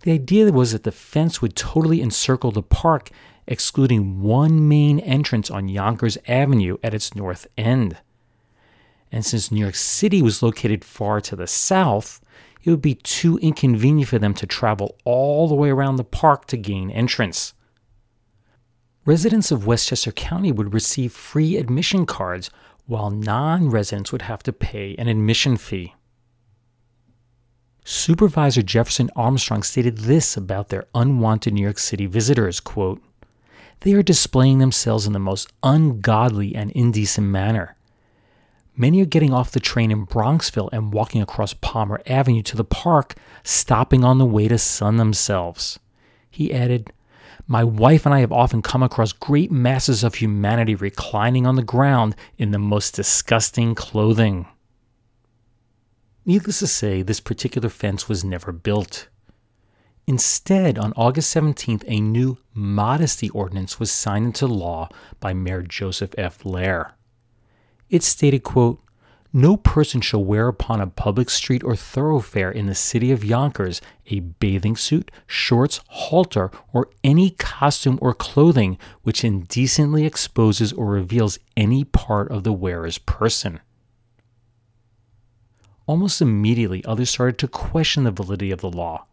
The 0.03 0.13
idea 0.13 0.53
was 0.53 0.73
that 0.73 0.85
the 0.85 0.93
fence 0.93 1.43
would 1.43 1.57
totally 1.57 2.01
encircle 2.01 2.53
the 2.53 2.63
park, 2.63 3.11
excluding 3.47 4.21
one 4.21 4.69
main 4.69 5.01
entrance 5.01 5.51
on 5.51 5.69
Yonkers 5.69 6.19
Avenue 6.29 6.77
at 6.83 6.95
its 6.95 7.15
north 7.15 7.47
end. 7.57 7.97
And 9.11 9.25
since 9.25 9.51
New 9.51 9.61
York 9.61 9.75
City 9.75 10.23
was 10.23 10.43
located 10.43 10.85
far 10.85 11.21
to 11.23 11.35
the 11.35 11.47
south, 11.47 12.21
it 12.63 12.71
would 12.71 12.83
be 12.83 12.95
too 12.95 13.39
inconvenient 13.39 14.09
for 14.09 14.19
them 14.19 14.35
to 14.35 14.47
travel 14.47 14.97
all 15.05 15.49
the 15.49 15.55
way 15.55 15.71
around 15.71 15.97
the 15.97 16.05
park 16.05 16.47
to 16.47 16.57
gain 16.57 16.91
entrance. 16.91 17.55
Residents 19.05 19.51
of 19.51 19.67
Westchester 19.67 20.13
County 20.13 20.53
would 20.53 20.75
receive 20.75 21.13
free 21.13 21.57
admission 21.57 22.05
cards, 22.05 22.51
while 22.87 23.11
non 23.11 23.71
residents 23.71 24.13
would 24.13 24.23
have 24.23 24.43
to 24.43 24.53
pay 24.53 24.95
an 24.99 25.09
admission 25.09 25.57
fee. 25.57 25.95
Supervisor 27.85 28.61
Jefferson 28.61 29.09
Armstrong 29.17 29.63
stated 29.63 29.97
this 29.97 30.37
about 30.37 30.69
their 30.69 30.85
unwanted 30.95 31.55
New 31.55 31.63
York 31.63 31.79
City 31.79 32.05
visitors 32.05 32.61
quote, 32.61 33.03
They 33.81 33.95
are 33.95 34.03
displaying 34.03 34.59
themselves 34.59 35.07
in 35.07 35.15
the 35.15 35.19
most 35.19 35.51
ungodly 35.63 36.55
and 36.55 36.71
indecent 36.73 37.29
manner. 37.29 37.77
Many 38.81 39.03
are 39.03 39.07
getting 39.07 39.35
off 39.35 39.51
the 39.51 39.59
train 39.59 39.91
in 39.91 40.07
Bronxville 40.07 40.69
and 40.73 40.93
walking 40.93 41.21
across 41.21 41.53
Palmer 41.53 42.01
Avenue 42.07 42.43
to 42.43 42.57
the 42.57 42.63
park, 42.63 43.17
stopping 43.43 44.05
on 44.05 44.19
the 44.19 44.25
way 44.25 44.47
to 44.47 44.57
sun 44.57 44.99
themselves. 44.99 45.81
He 46.31 46.55
added, 46.55 46.93
My 47.49 47.65
wife 47.65 48.07
and 48.07 48.15
I 48.15 48.21
have 48.21 48.31
often 48.31 48.63
come 48.63 48.85
across 48.85 49.13
great 49.13 49.51
masses 49.51 50.05
of 50.05 50.15
humanity 50.15 50.77
reclining 50.77 51.45
on 51.45 51.57
the 51.57 51.63
ground 51.65 52.15
in 52.39 52.53
the 52.53 52.59
most 52.61 52.95
disgusting 52.95 53.75
clothing. 53.75 54.47
Needless 56.25 56.61
to 56.61 56.69
say, 56.69 57.03
this 57.03 57.19
particular 57.19 57.71
fence 57.71 58.09
was 58.09 58.25
never 58.25 58.53
built. 58.53 59.09
Instead, 60.07 60.79
on 60.79 60.93
August 60.95 61.35
17th, 61.35 61.83
a 61.89 62.01
new 62.01 62.39
modesty 62.55 63.29
ordinance 63.31 63.81
was 63.81 63.91
signed 63.91 64.27
into 64.27 64.47
law 64.47 64.89
by 65.19 65.35
Mayor 65.35 65.63
Joseph 65.63 66.15
F. 66.17 66.45
Lair. 66.45 66.95
It 67.91 68.03
stated, 68.03 68.43
quote, 68.43 68.81
no 69.33 69.59
person 69.59 70.01
shall 70.01 70.25
wear 70.25 70.49
upon 70.49 70.81
a 70.81 70.87
public 70.87 71.29
street 71.29 71.63
or 71.63 71.77
thoroughfare 71.77 72.51
in 72.51 72.67
the 72.67 72.75
city 72.75 73.13
of 73.13 73.25
Yonkers 73.25 73.83
a 74.07 74.21
bathing 74.21 74.75
suit, 74.75 75.11
shorts, 75.27 75.81
halter, 75.89 76.51
or 76.73 76.89
any 77.05 77.31
costume 77.31 77.99
or 78.01 78.15
clothing 78.15 78.79
which 79.03 79.25
indecently 79.25 80.07
exposes 80.07 80.73
or 80.73 80.87
reveals 80.87 81.39
any 81.59 81.85
part 81.85 82.31
of 82.31 82.43
the 82.43 82.55
wearer's 82.55 82.99
person. 82.99 83.61
almost 85.89 86.21
immediately 86.21 86.85
others 86.85 87.11
started 87.11 87.39
to 87.39 87.49
question 87.49 88.05
the 88.05 88.11
validity 88.11 88.51
of 88.53 88.61
the 88.61 88.71
law. 88.71 89.07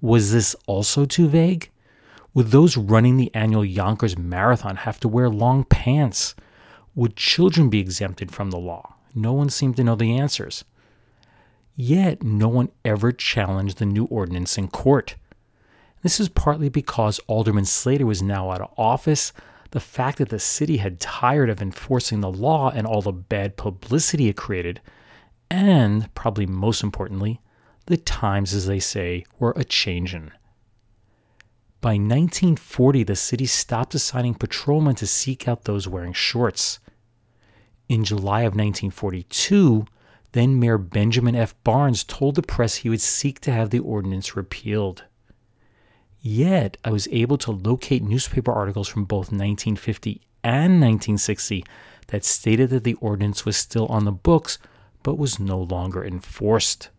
Was 0.00 0.32
this 0.32 0.56
also 0.66 1.06
too 1.06 1.28
vague? 1.28 1.70
Would 2.34 2.48
those 2.48 2.76
running 2.76 3.16
the 3.16 3.34
annual 3.34 3.64
Yonkers 3.64 4.18
Marathon 4.18 4.76
have 4.76 5.00
to 5.00 5.08
wear 5.08 5.28
long 5.30 5.64
pants? 5.64 6.34
Would 6.94 7.16
children 7.16 7.70
be 7.70 7.80
exempted 7.80 8.32
from 8.32 8.50
the 8.50 8.58
law? 8.58 8.96
No 9.14 9.32
one 9.32 9.50
seemed 9.50 9.76
to 9.76 9.84
know 9.84 9.94
the 9.94 10.16
answers. 10.16 10.64
Yet, 11.76 12.22
no 12.22 12.48
one 12.48 12.70
ever 12.84 13.12
challenged 13.12 13.78
the 13.78 13.86
new 13.86 14.04
ordinance 14.06 14.58
in 14.58 14.68
court. 14.68 15.16
This 16.02 16.18
is 16.18 16.28
partly 16.28 16.68
because 16.68 17.20
Alderman 17.26 17.64
Slater 17.64 18.06
was 18.06 18.22
now 18.22 18.50
out 18.50 18.60
of 18.60 18.70
office, 18.76 19.32
the 19.70 19.80
fact 19.80 20.18
that 20.18 20.30
the 20.30 20.38
city 20.38 20.78
had 20.78 21.00
tired 21.00 21.48
of 21.48 21.62
enforcing 21.62 22.20
the 22.20 22.30
law 22.30 22.70
and 22.70 22.86
all 22.86 23.02
the 23.02 23.12
bad 23.12 23.56
publicity 23.56 24.28
it 24.28 24.36
created, 24.36 24.80
and, 25.50 26.12
probably 26.14 26.46
most 26.46 26.82
importantly, 26.82 27.40
the 27.86 27.96
times, 27.96 28.52
as 28.52 28.66
they 28.66 28.80
say, 28.80 29.24
were 29.38 29.52
a 29.56 29.64
changin'. 29.64 30.32
By 31.80 31.92
1940, 31.92 33.04
the 33.04 33.16
city 33.16 33.46
stopped 33.46 33.94
assigning 33.94 34.34
patrolmen 34.34 34.96
to 34.96 35.06
seek 35.06 35.48
out 35.48 35.64
those 35.64 35.88
wearing 35.88 36.12
shorts. 36.12 36.78
In 37.88 38.04
July 38.04 38.40
of 38.40 38.52
1942, 38.52 39.86
then 40.32 40.60
Mayor 40.60 40.76
Benjamin 40.76 41.34
F. 41.34 41.54
Barnes 41.64 42.04
told 42.04 42.34
the 42.34 42.42
press 42.42 42.76
he 42.76 42.90
would 42.90 43.00
seek 43.00 43.40
to 43.40 43.52
have 43.52 43.70
the 43.70 43.78
ordinance 43.78 44.36
repealed. 44.36 45.04
Yet, 46.20 46.76
I 46.84 46.90
was 46.90 47.08
able 47.10 47.38
to 47.38 47.50
locate 47.50 48.02
newspaper 48.02 48.52
articles 48.52 48.86
from 48.86 49.04
both 49.04 49.32
1950 49.32 50.20
and 50.44 50.80
1960 50.80 51.64
that 52.08 52.24
stated 52.24 52.68
that 52.70 52.84
the 52.84 52.94
ordinance 52.94 53.46
was 53.46 53.56
still 53.56 53.86
on 53.86 54.04
the 54.04 54.12
books 54.12 54.58
but 55.02 55.16
was 55.16 55.40
no 55.40 55.58
longer 55.58 56.04
enforced. 56.04 56.90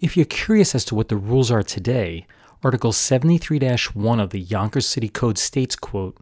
If 0.00 0.16
you're 0.16 0.26
curious 0.26 0.74
as 0.74 0.84
to 0.86 0.96
what 0.96 1.08
the 1.08 1.16
rules 1.16 1.52
are 1.52 1.62
today, 1.62 2.26
Article 2.62 2.90
73-1 2.90 4.20
of 4.20 4.30
the 4.30 4.40
Yonkers 4.40 4.86
City 4.86 5.08
Code 5.08 5.38
states, 5.38 5.76
quote, 5.76 6.16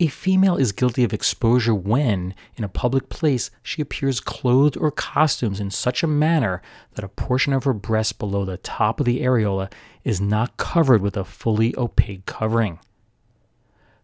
a 0.00 0.08
female 0.08 0.56
is 0.56 0.70
guilty 0.72 1.02
of 1.02 1.12
exposure 1.12 1.74
when, 1.74 2.34
in 2.56 2.62
a 2.62 2.68
public 2.68 3.08
place, 3.08 3.50
she 3.62 3.82
appears 3.82 4.20
clothed 4.20 4.76
or 4.76 4.92
costumes 4.92 5.58
in 5.58 5.70
such 5.70 6.02
a 6.02 6.08
manner 6.08 6.62
that 6.94 7.04
a 7.04 7.08
portion 7.08 7.52
of 7.52 7.64
her 7.64 7.72
breast 7.72 8.18
below 8.18 8.44
the 8.44 8.56
top 8.56 9.00
of 9.00 9.06
the 9.06 9.20
areola 9.22 9.72
is 10.04 10.20
not 10.20 10.56
covered 10.56 11.00
with 11.00 11.16
a 11.16 11.24
fully 11.24 11.76
opaque 11.76 12.26
covering. 12.26 12.78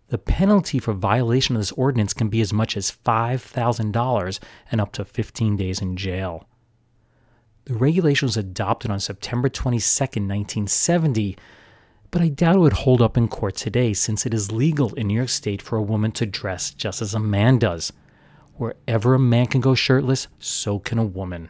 The 0.09 0.19
penalty 0.19 0.78
for 0.81 0.93
violation 0.93 1.54
of 1.57 1.61
this 1.61 1.73
ordinance 1.73 2.12
can 2.12 2.28
be 2.28 2.40
as 2.40 2.52
much 2.52 2.76
as 2.76 2.90
$5,000 3.04 4.38
and 4.71 4.81
up 4.81 4.93
to 4.93 5.04
15 5.04 5.57
days 5.57 5.81
in 5.81 5.97
jail. 5.97 6.47
The 7.66 7.75
regulation 7.75 8.26
was 8.26 8.37
adopted 8.37 8.90
on 8.90 9.00
September 9.00 9.49
22, 9.49 9.81
1970, 10.02 11.37
but 12.14 12.23
I 12.23 12.28
doubt 12.28 12.54
it 12.54 12.61
would 12.61 12.73
hold 12.75 13.02
up 13.02 13.16
in 13.16 13.26
court 13.26 13.56
today 13.56 13.92
since 13.92 14.25
it 14.25 14.33
is 14.33 14.52
legal 14.52 14.94
in 14.94 15.09
New 15.09 15.16
York 15.16 15.30
State 15.30 15.61
for 15.61 15.76
a 15.76 15.83
woman 15.83 16.12
to 16.12 16.25
dress 16.25 16.71
just 16.71 17.02
as 17.02 17.12
a 17.12 17.18
man 17.18 17.59
does. 17.59 17.92
Wherever 18.54 19.14
a 19.14 19.18
man 19.18 19.47
can 19.47 19.61
go 19.61 19.75
shirtless, 19.75 20.28
so 20.38 20.78
can 20.78 20.97
a 20.97 21.04
woman. 21.04 21.49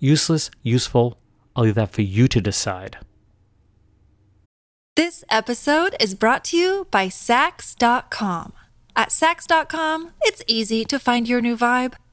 Useless, 0.00 0.50
useful, 0.64 1.20
I'll 1.54 1.62
leave 1.62 1.76
that 1.76 1.92
for 1.92 2.02
you 2.02 2.26
to 2.26 2.40
decide. 2.40 2.98
This 4.96 5.22
episode 5.30 5.94
is 6.00 6.16
brought 6.16 6.42
to 6.46 6.56
you 6.56 6.88
by 6.90 7.06
Saks.com. 7.06 8.52
At 8.96 9.10
Saks.com, 9.10 10.10
it's 10.22 10.42
easy 10.48 10.84
to 10.86 10.98
find 10.98 11.28
your 11.28 11.40
new 11.40 11.56
vibe. 11.56 11.94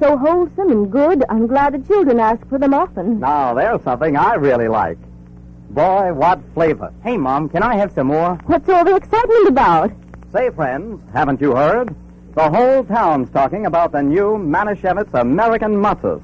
So 0.00 0.16
wholesome 0.16 0.70
and 0.70 0.92
good, 0.92 1.24
I'm 1.28 1.48
glad 1.48 1.74
the 1.74 1.86
children 1.86 2.20
ask 2.20 2.46
for 2.48 2.56
them 2.56 2.72
often. 2.72 3.18
Now, 3.18 3.52
there's 3.54 3.82
something 3.82 4.16
I 4.16 4.34
really 4.34 4.68
like. 4.68 4.96
Boy, 5.70 6.12
what 6.12 6.40
flavor. 6.54 6.92
Hey, 7.02 7.16
Mom, 7.16 7.48
can 7.48 7.64
I 7.64 7.74
have 7.74 7.90
some 7.92 8.06
more? 8.06 8.38
What's 8.46 8.68
all 8.68 8.84
the 8.84 8.94
excitement 8.94 9.48
about? 9.48 9.90
Say, 10.32 10.50
friends, 10.50 11.02
haven't 11.12 11.40
you 11.40 11.56
heard? 11.56 11.94
The 12.36 12.48
whole 12.48 12.84
town's 12.84 13.28
talking 13.30 13.66
about 13.66 13.90
the 13.90 14.00
new 14.00 14.38
Manischewitz 14.38 15.12
American 15.14 15.74
Matzahs. 15.74 16.22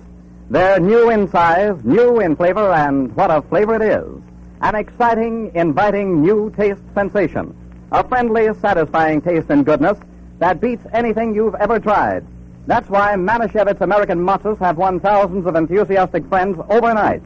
They're 0.50 0.78
new 0.78 1.10
in 1.10 1.28
size, 1.28 1.84
new 1.84 2.20
in 2.20 2.36
flavor, 2.36 2.72
and 2.72 3.14
what 3.16 3.32
a 3.32 3.42
flavor 3.42 3.74
it 3.74 3.82
is. 3.82 4.22
An 4.60 4.76
exciting, 4.76 5.50
inviting 5.56 6.22
new 6.22 6.52
taste 6.56 6.82
sensation. 6.94 7.56
A 7.90 8.06
friendly, 8.06 8.54
satisfying 8.60 9.20
taste 9.20 9.50
and 9.50 9.66
goodness 9.66 9.98
that 10.38 10.60
beats 10.60 10.84
anything 10.92 11.34
you've 11.34 11.56
ever 11.56 11.80
tried. 11.80 12.24
That's 12.66 12.88
why 12.88 13.14
Manischewitz 13.14 13.82
American 13.82 14.20
Matzahs 14.20 14.58
have 14.58 14.78
won 14.78 14.98
thousands 14.98 15.46
of 15.46 15.54
enthusiastic 15.54 16.26
friends 16.28 16.58
overnight. 16.70 17.22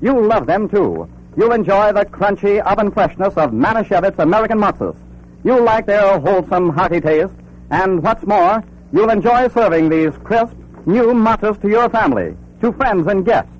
You'll 0.00 0.24
love 0.24 0.46
them, 0.46 0.68
too. 0.68 1.06
You'll 1.36 1.52
enjoy 1.52 1.92
the 1.92 2.06
crunchy 2.06 2.60
oven 2.62 2.90
freshness 2.90 3.34
of 3.36 3.50
Manischewitz 3.50 4.18
American 4.18 4.58
Matzahs. 4.58 4.96
You'll 5.44 5.62
like 5.62 5.84
their 5.86 6.18
wholesome, 6.18 6.70
hearty 6.70 7.00
taste. 7.00 7.34
And 7.70 8.02
what's 8.02 8.26
more, 8.26 8.64
you'll 8.92 9.10
enjoy 9.10 9.48
serving 9.48 9.90
these 9.90 10.16
crisp, 10.24 10.56
new 10.86 11.12
matzahs 11.12 11.60
to 11.60 11.68
your 11.68 11.90
family, 11.90 12.34
to 12.62 12.72
friends 12.72 13.06
and 13.08 13.26
guests. 13.26 13.52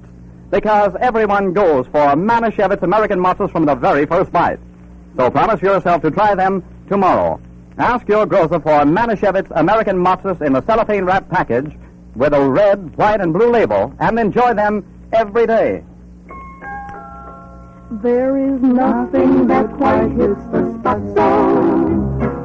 Because 0.51 0.97
everyone 0.99 1.53
goes 1.53 1.87
for 1.89 2.17
Manischewitz 2.17 2.83
American 2.83 3.21
Matzahs 3.21 3.53
from 3.53 3.67
the 3.67 3.75
very 3.75 4.07
first 4.07 4.33
bite. 4.33 4.59
So 5.17 5.31
promise 5.31 5.61
yourself 5.61 6.01
to 6.03 6.11
try 6.11 6.35
them 6.35 6.65
tomorrow. 6.89 7.39
Ask 7.79 8.09
your 8.09 8.27
grocer 8.27 8.59
for 8.59 8.85
Manischewitz 8.85 9.53
American 9.53 10.05
Matzahs 10.05 10.43
in 10.45 10.57
a 10.57 10.63
cellophane 10.65 11.05
wrap 11.05 11.29
package 11.29 11.73
with 12.17 12.35
a 12.35 12.51
red, 12.51 12.97
white, 12.97 13.21
and 13.21 13.33
blue 13.33 13.53
label 13.53 13.95
and 14.01 14.19
enjoy 14.19 14.53
them 14.55 14.85
every 15.13 15.47
day. 15.47 15.85
There 18.03 18.37
is 18.37 18.61
nothing 18.61 19.47
that 19.47 19.73
quite 19.77 20.11
hits 20.11 20.43
the 20.51 20.75
spot 20.81 20.99
so. 21.15 21.29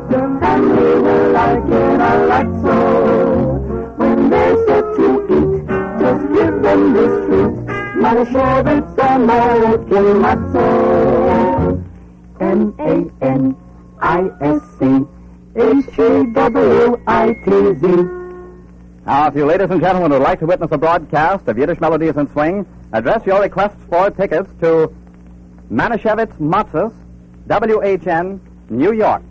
The 0.09 0.19
family 0.39 1.01
will 1.01 1.31
like 1.31 1.65
it 1.65 1.99
a 1.99 2.25
lot 2.27 2.47
so. 2.61 2.77
When 3.97 4.29
they 4.29 4.49
sit 4.67 4.85
to 4.97 5.07
eat, 5.33 5.65
just 5.99 6.23
give 6.31 6.61
them 6.61 6.93
this 6.93 7.13
treat. 7.25 7.53
Manischewitz 7.97 8.97
American 9.15 10.21
Matzo. 10.21 10.67
M-A-N-I-S-C. 12.39 13.65
H-E-W-I-T-Z. 15.55 17.03
Now, 19.05 19.27
if 19.27 19.35
you 19.35 19.45
ladies 19.45 19.69
and 19.69 19.79
gentlemen 19.79 20.11
would 20.11 20.21
like 20.21 20.39
to 20.39 20.47
witness 20.47 20.71
a 20.71 20.77
broadcast 20.77 21.47
of 21.47 21.57
Yiddish 21.57 21.79
melodies 21.79 22.17
in 22.17 22.27
swing, 22.31 22.65
address 22.91 23.23
your 23.25 23.39
requests 23.41 23.83
for 23.87 24.09
tickets 24.09 24.49
to 24.61 24.91
Manischewitz 25.69 26.33
Matzahs, 26.39 26.93
WHN, 27.47 28.39
New 28.69 28.93
York. 28.93 29.21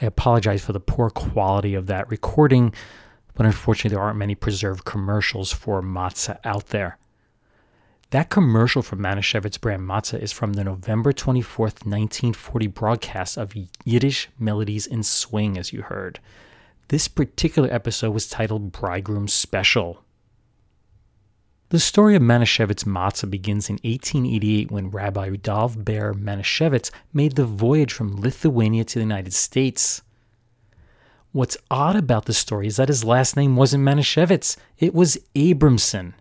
I 0.00 0.06
apologize 0.06 0.62
for 0.62 0.72
the 0.72 0.80
poor 0.80 1.08
quality 1.08 1.74
of 1.74 1.86
that 1.86 2.10
recording, 2.10 2.74
but 3.34 3.46
unfortunately, 3.46 3.94
there 3.94 4.04
aren't 4.04 4.18
many 4.18 4.34
preserved 4.34 4.84
commercials 4.84 5.52
for 5.52 5.80
matzah 5.80 6.38
out 6.44 6.66
there. 6.66 6.98
That 8.10 8.30
commercial 8.30 8.82
for 8.82 8.96
Manischewitz 8.96 9.60
brand 9.60 9.82
matzah 9.82 10.20
is 10.20 10.30
from 10.30 10.52
the 10.52 10.64
November 10.64 11.12
24th, 11.12 11.84
1940 11.84 12.66
broadcast 12.68 13.36
of 13.36 13.54
Yiddish 13.84 14.28
Melodies 14.38 14.86
in 14.86 15.02
Swing, 15.02 15.58
as 15.58 15.72
you 15.72 15.82
heard. 15.82 16.20
This 16.88 17.08
particular 17.08 17.68
episode 17.72 18.12
was 18.12 18.28
titled 18.28 18.70
Bridegroom 18.70 19.26
Special. 19.26 20.04
The 21.70 21.80
story 21.80 22.14
of 22.14 22.22
Manischewitz 22.22 22.84
matzah 22.84 23.28
begins 23.28 23.68
in 23.68 23.80
1888 23.82 24.70
when 24.70 24.90
Rabbi 24.90 25.26
Rudolf 25.26 25.76
Ber 25.76 26.14
Manischewitz 26.14 26.92
made 27.12 27.34
the 27.34 27.46
voyage 27.46 27.92
from 27.92 28.20
Lithuania 28.20 28.84
to 28.84 28.94
the 28.94 29.04
United 29.04 29.32
States. 29.32 30.02
What's 31.32 31.56
odd 31.72 31.96
about 31.96 32.26
the 32.26 32.32
story 32.32 32.68
is 32.68 32.76
that 32.76 32.86
his 32.86 33.02
last 33.02 33.34
name 33.36 33.56
wasn't 33.56 33.82
Manischewitz, 33.82 34.56
it 34.78 34.94
was 34.94 35.18
Abramson. 35.34 36.12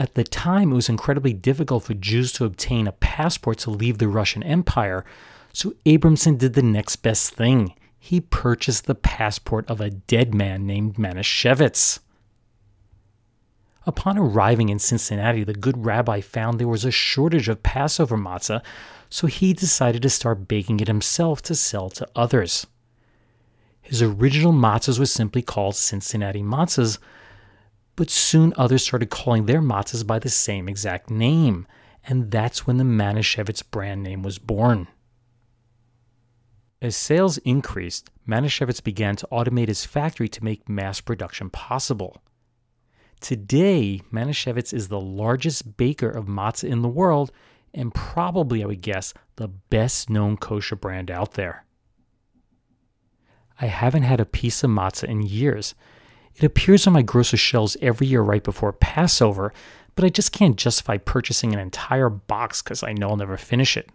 At 0.00 0.14
the 0.14 0.24
time, 0.24 0.72
it 0.72 0.74
was 0.74 0.88
incredibly 0.88 1.32
difficult 1.32 1.84
for 1.84 1.94
Jews 1.94 2.32
to 2.32 2.44
obtain 2.44 2.86
a 2.86 2.92
passport 2.92 3.58
to 3.58 3.70
leave 3.70 3.98
the 3.98 4.08
Russian 4.08 4.42
Empire, 4.42 5.04
so 5.52 5.74
Abramson 5.86 6.36
did 6.36 6.54
the 6.54 6.62
next 6.62 6.96
best 6.96 7.34
thing. 7.34 7.74
He 7.98 8.20
purchased 8.20 8.86
the 8.86 8.94
passport 8.94 9.68
of 9.70 9.80
a 9.80 9.90
dead 9.90 10.34
man 10.34 10.66
named 10.66 10.96
Manischewitz. 10.96 12.00
Upon 13.86 14.18
arriving 14.18 14.68
in 14.68 14.78
Cincinnati, 14.78 15.44
the 15.44 15.54
good 15.54 15.84
rabbi 15.84 16.20
found 16.20 16.58
there 16.58 16.66
was 16.66 16.84
a 16.84 16.90
shortage 16.90 17.48
of 17.48 17.62
Passover 17.62 18.16
matzah, 18.16 18.62
so 19.08 19.26
he 19.26 19.52
decided 19.52 20.02
to 20.02 20.10
start 20.10 20.48
baking 20.48 20.80
it 20.80 20.88
himself 20.88 21.40
to 21.42 21.54
sell 21.54 21.88
to 21.90 22.08
others. 22.16 22.66
His 23.80 24.02
original 24.02 24.52
matzahs 24.52 24.98
were 24.98 25.06
simply 25.06 25.42
called 25.42 25.76
Cincinnati 25.76 26.42
matzahs, 26.42 26.98
but 27.96 28.10
soon 28.10 28.52
others 28.56 28.82
started 28.82 29.10
calling 29.10 29.46
their 29.46 29.60
matzahs 29.60 30.06
by 30.06 30.18
the 30.18 30.28
same 30.28 30.68
exact 30.68 31.10
name, 31.10 31.66
and 32.06 32.30
that's 32.30 32.66
when 32.66 32.76
the 32.76 32.84
Manischewitz 32.84 33.62
brand 33.62 34.02
name 34.02 34.22
was 34.22 34.38
born. 34.38 34.88
As 36.82 36.96
sales 36.96 37.38
increased, 37.38 38.10
Manischewitz 38.28 38.82
began 38.82 39.16
to 39.16 39.28
automate 39.32 39.68
his 39.68 39.84
factory 39.86 40.28
to 40.28 40.44
make 40.44 40.68
mass 40.68 41.00
production 41.00 41.48
possible. 41.48 42.22
Today, 43.20 44.02
Manischewitz 44.12 44.74
is 44.74 44.88
the 44.88 45.00
largest 45.00 45.76
baker 45.78 46.10
of 46.10 46.26
matzah 46.26 46.68
in 46.68 46.82
the 46.82 46.88
world 46.88 47.32
and 47.74 47.94
probably, 47.94 48.62
I 48.62 48.66
would 48.66 48.82
guess, 48.82 49.12
the 49.36 49.48
best 49.48 50.08
known 50.08 50.36
kosher 50.36 50.76
brand 50.76 51.10
out 51.10 51.32
there. 51.32 51.64
I 53.60 53.66
haven't 53.66 54.02
had 54.02 54.20
a 54.20 54.26
piece 54.26 54.62
of 54.62 54.70
matzah 54.70 55.08
in 55.08 55.22
years. 55.22 55.74
It 56.36 56.44
appears 56.44 56.86
on 56.86 56.92
my 56.92 57.02
grocery 57.02 57.38
shelves 57.38 57.76
every 57.80 58.06
year 58.06 58.22
right 58.22 58.42
before 58.42 58.72
Passover, 58.72 59.52
but 59.94 60.04
I 60.04 60.08
just 60.08 60.32
can't 60.32 60.56
justify 60.56 60.96
purchasing 60.98 61.52
an 61.52 61.60
entire 61.60 62.08
box 62.08 62.62
because 62.62 62.82
I 62.82 62.92
know 62.92 63.10
I'll 63.10 63.16
never 63.16 63.36
finish 63.36 63.76
it. 63.76 63.88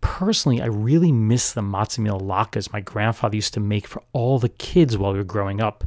Personally, 0.00 0.62
I 0.62 0.66
really 0.66 1.10
miss 1.10 1.52
the 1.52 1.62
matzah 1.62 1.98
meal 1.98 2.20
latkes 2.20 2.72
my 2.72 2.80
grandfather 2.80 3.34
used 3.34 3.54
to 3.54 3.60
make 3.60 3.86
for 3.88 4.02
all 4.12 4.38
the 4.38 4.48
kids 4.48 4.96
while 4.96 5.12
we 5.12 5.18
were 5.18 5.24
growing 5.24 5.60
up. 5.60 5.84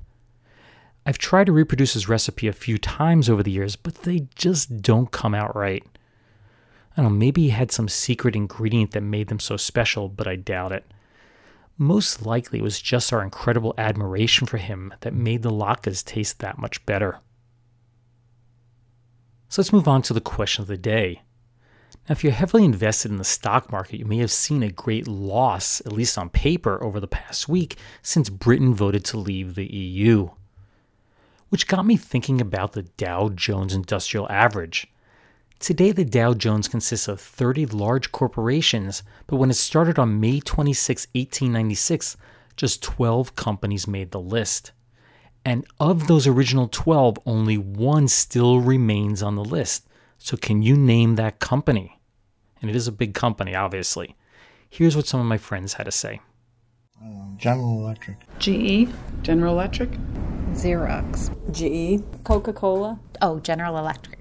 I've 1.05 1.17
tried 1.17 1.45
to 1.45 1.53
reproduce 1.53 1.93
his 1.93 2.09
recipe 2.09 2.47
a 2.47 2.53
few 2.53 2.77
times 2.77 3.29
over 3.29 3.41
the 3.41 3.51
years, 3.51 3.75
but 3.75 3.95
they 4.03 4.27
just 4.35 4.81
don't 4.81 5.11
come 5.11 5.33
out 5.33 5.55
right. 5.55 5.83
I 6.97 7.01
don't 7.01 7.13
know, 7.13 7.17
maybe 7.17 7.43
he 7.43 7.49
had 7.49 7.71
some 7.71 7.87
secret 7.87 8.35
ingredient 8.35 8.91
that 8.91 9.01
made 9.01 9.29
them 9.29 9.39
so 9.39 9.55
special, 9.55 10.09
but 10.09 10.27
I 10.27 10.35
doubt 10.35 10.73
it. 10.73 10.85
Most 11.79 12.23
likely 12.23 12.59
it 12.59 12.63
was 12.63 12.79
just 12.79 13.11
our 13.11 13.23
incredible 13.23 13.73
admiration 13.75 14.45
for 14.45 14.57
him 14.57 14.93
that 14.99 15.15
made 15.15 15.41
the 15.41 15.49
latkes 15.49 16.05
taste 16.05 16.37
that 16.39 16.59
much 16.59 16.85
better. 16.85 17.17
So 19.47 19.61
let's 19.61 19.73
move 19.73 19.87
on 19.87 20.03
to 20.03 20.13
the 20.13 20.21
question 20.21 20.61
of 20.61 20.67
the 20.67 20.77
day. 20.77 21.23
Now, 22.07 22.13
if 22.13 22.23
you're 22.23 22.33
heavily 22.33 22.65
invested 22.65 23.09
in 23.09 23.17
the 23.17 23.23
stock 23.23 23.71
market, 23.71 23.97
you 23.97 24.05
may 24.05 24.17
have 24.17 24.29
seen 24.29 24.61
a 24.61 24.69
great 24.69 25.07
loss, 25.07 25.81
at 25.81 25.91
least 25.91 26.19
on 26.19 26.29
paper, 26.29 26.83
over 26.83 26.99
the 26.99 27.07
past 27.07 27.49
week 27.49 27.77
since 28.03 28.29
Britain 28.29 28.75
voted 28.75 29.03
to 29.05 29.17
leave 29.17 29.55
the 29.55 29.65
EU 29.73 30.29
which 31.49 31.67
got 31.67 31.85
me 31.85 31.97
thinking 31.97 32.39
about 32.39 32.73
the 32.73 32.83
Dow 32.83 33.29
Jones 33.29 33.73
Industrial 33.73 34.31
Average. 34.31 34.87
Today, 35.59 35.91
the 35.91 36.05
Dow 36.05 36.33
Jones 36.33 36.69
consists 36.69 37.09
of 37.09 37.19
30 37.19 37.65
large 37.67 38.13
corporations, 38.13 39.03
but 39.27 39.35
when 39.35 39.49
it 39.49 39.55
started 39.55 39.99
on 39.99 40.21
May 40.21 40.39
26, 40.39 41.07
1896, 41.13 42.15
just 42.55 42.81
12 42.81 43.35
companies 43.35 43.85
made 43.85 44.11
the 44.11 44.21
list. 44.21 44.71
And 45.43 45.65
of 45.77 46.07
those 46.07 46.27
original 46.27 46.69
12, 46.71 47.19
only 47.25 47.57
one 47.57 48.07
still 48.07 48.61
remains 48.61 49.21
on 49.21 49.35
the 49.35 49.43
list. 49.43 49.85
So, 50.17 50.37
can 50.37 50.61
you 50.61 50.77
name 50.77 51.15
that 51.15 51.39
company? 51.39 51.99
And 52.61 52.69
it 52.69 52.75
is 52.75 52.87
a 52.87 52.93
big 52.93 53.13
company, 53.13 53.53
obviously. 53.53 54.15
Here's 54.69 54.95
what 54.95 55.07
some 55.07 55.19
of 55.19 55.25
my 55.25 55.37
friends 55.37 55.73
had 55.73 55.85
to 55.85 55.91
say 55.91 56.21
uh, 57.03 57.35
General 57.37 57.79
Electric, 57.79 58.17
GE, 58.37 58.89
General 59.23 59.53
Electric, 59.53 59.91
Xerox, 60.51 61.29
GE, 61.51 62.01
Coca 62.23 62.53
Cola. 62.53 62.99
Oh, 63.21 63.39
General 63.39 63.77
Electric. 63.77 64.18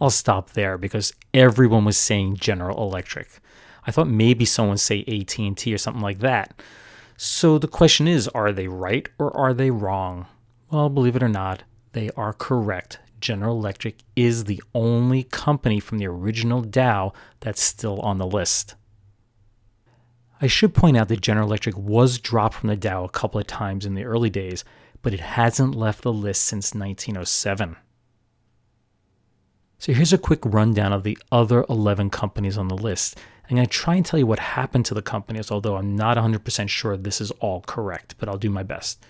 I'll 0.00 0.10
stop 0.10 0.50
there 0.50 0.78
because 0.78 1.12
everyone 1.34 1.84
was 1.84 1.98
saying 1.98 2.36
General 2.36 2.82
Electric. 2.82 3.40
I 3.86 3.90
thought 3.90 4.08
maybe 4.08 4.44
someone 4.44 4.78
say 4.78 5.04
AT&T 5.06 5.72
or 5.72 5.78
something 5.78 6.02
like 6.02 6.20
that. 6.20 6.60
So 7.16 7.58
the 7.58 7.68
question 7.68 8.08
is, 8.08 8.28
are 8.28 8.52
they 8.52 8.66
right 8.66 9.08
or 9.18 9.36
are 9.36 9.52
they 9.52 9.70
wrong? 9.70 10.26
Well, 10.70 10.88
believe 10.88 11.16
it 11.16 11.22
or 11.22 11.28
not, 11.28 11.64
they 11.92 12.10
are 12.16 12.32
correct. 12.32 12.98
General 13.20 13.56
Electric 13.58 13.96
is 14.16 14.44
the 14.44 14.62
only 14.74 15.24
company 15.24 15.80
from 15.80 15.98
the 15.98 16.06
original 16.06 16.62
Dow 16.62 17.12
that's 17.40 17.60
still 17.60 18.00
on 18.00 18.16
the 18.16 18.26
list. 18.26 18.74
I 20.40 20.46
should 20.46 20.72
point 20.72 20.96
out 20.96 21.08
that 21.08 21.20
General 21.20 21.46
Electric 21.46 21.76
was 21.76 22.18
dropped 22.18 22.54
from 22.54 22.70
the 22.70 22.76
Dow 22.76 23.04
a 23.04 23.10
couple 23.10 23.38
of 23.38 23.46
times 23.46 23.84
in 23.84 23.94
the 23.94 24.04
early 24.04 24.30
days, 24.30 24.64
but 25.02 25.12
it 25.12 25.20
hasn't 25.20 25.74
left 25.74 26.00
the 26.00 26.12
list 26.12 26.44
since 26.44 26.74
1907. 26.74 27.76
So 29.80 29.94
here's 29.94 30.12
a 30.12 30.18
quick 30.18 30.40
rundown 30.44 30.92
of 30.92 31.04
the 31.04 31.16
other 31.32 31.64
11 31.70 32.10
companies 32.10 32.58
on 32.58 32.68
the 32.68 32.76
list. 32.76 33.18
I'm 33.48 33.56
going 33.56 33.66
to 33.66 33.72
try 33.72 33.94
and 33.94 34.04
tell 34.04 34.18
you 34.18 34.26
what 34.26 34.38
happened 34.38 34.84
to 34.84 34.94
the 34.94 35.00
companies, 35.00 35.50
although 35.50 35.76
I'm 35.76 35.96
not 35.96 36.18
100% 36.18 36.68
sure 36.68 36.98
this 36.98 37.18
is 37.18 37.30
all 37.40 37.62
correct, 37.62 38.14
but 38.18 38.28
I'll 38.28 38.36
do 38.36 38.50
my 38.50 38.62
best. 38.62 39.02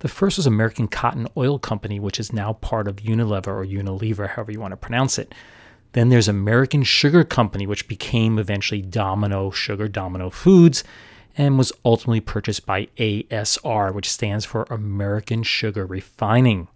The 0.00 0.08
first 0.08 0.38
was 0.38 0.46
American 0.46 0.88
Cotton 0.88 1.28
Oil 1.36 1.56
Company, 1.60 2.00
which 2.00 2.18
is 2.18 2.32
now 2.32 2.54
part 2.54 2.88
of 2.88 2.96
Unilever 2.96 3.46
or 3.46 3.64
Unilever, 3.64 4.30
however 4.30 4.50
you 4.50 4.58
want 4.58 4.72
to 4.72 4.76
pronounce 4.76 5.18
it. 5.18 5.32
Then 5.92 6.08
there's 6.08 6.26
American 6.26 6.82
Sugar 6.82 7.22
Company, 7.22 7.68
which 7.68 7.86
became 7.86 8.40
eventually 8.40 8.82
Domino 8.82 9.52
Sugar, 9.52 9.86
Domino 9.86 10.30
Foods 10.30 10.82
and 11.38 11.56
was 11.56 11.72
ultimately 11.84 12.20
purchased 12.20 12.66
by 12.66 12.88
ASR, 12.98 13.94
which 13.94 14.10
stands 14.10 14.44
for 14.44 14.64
American 14.68 15.44
Sugar 15.44 15.86
Refining. 15.86 16.66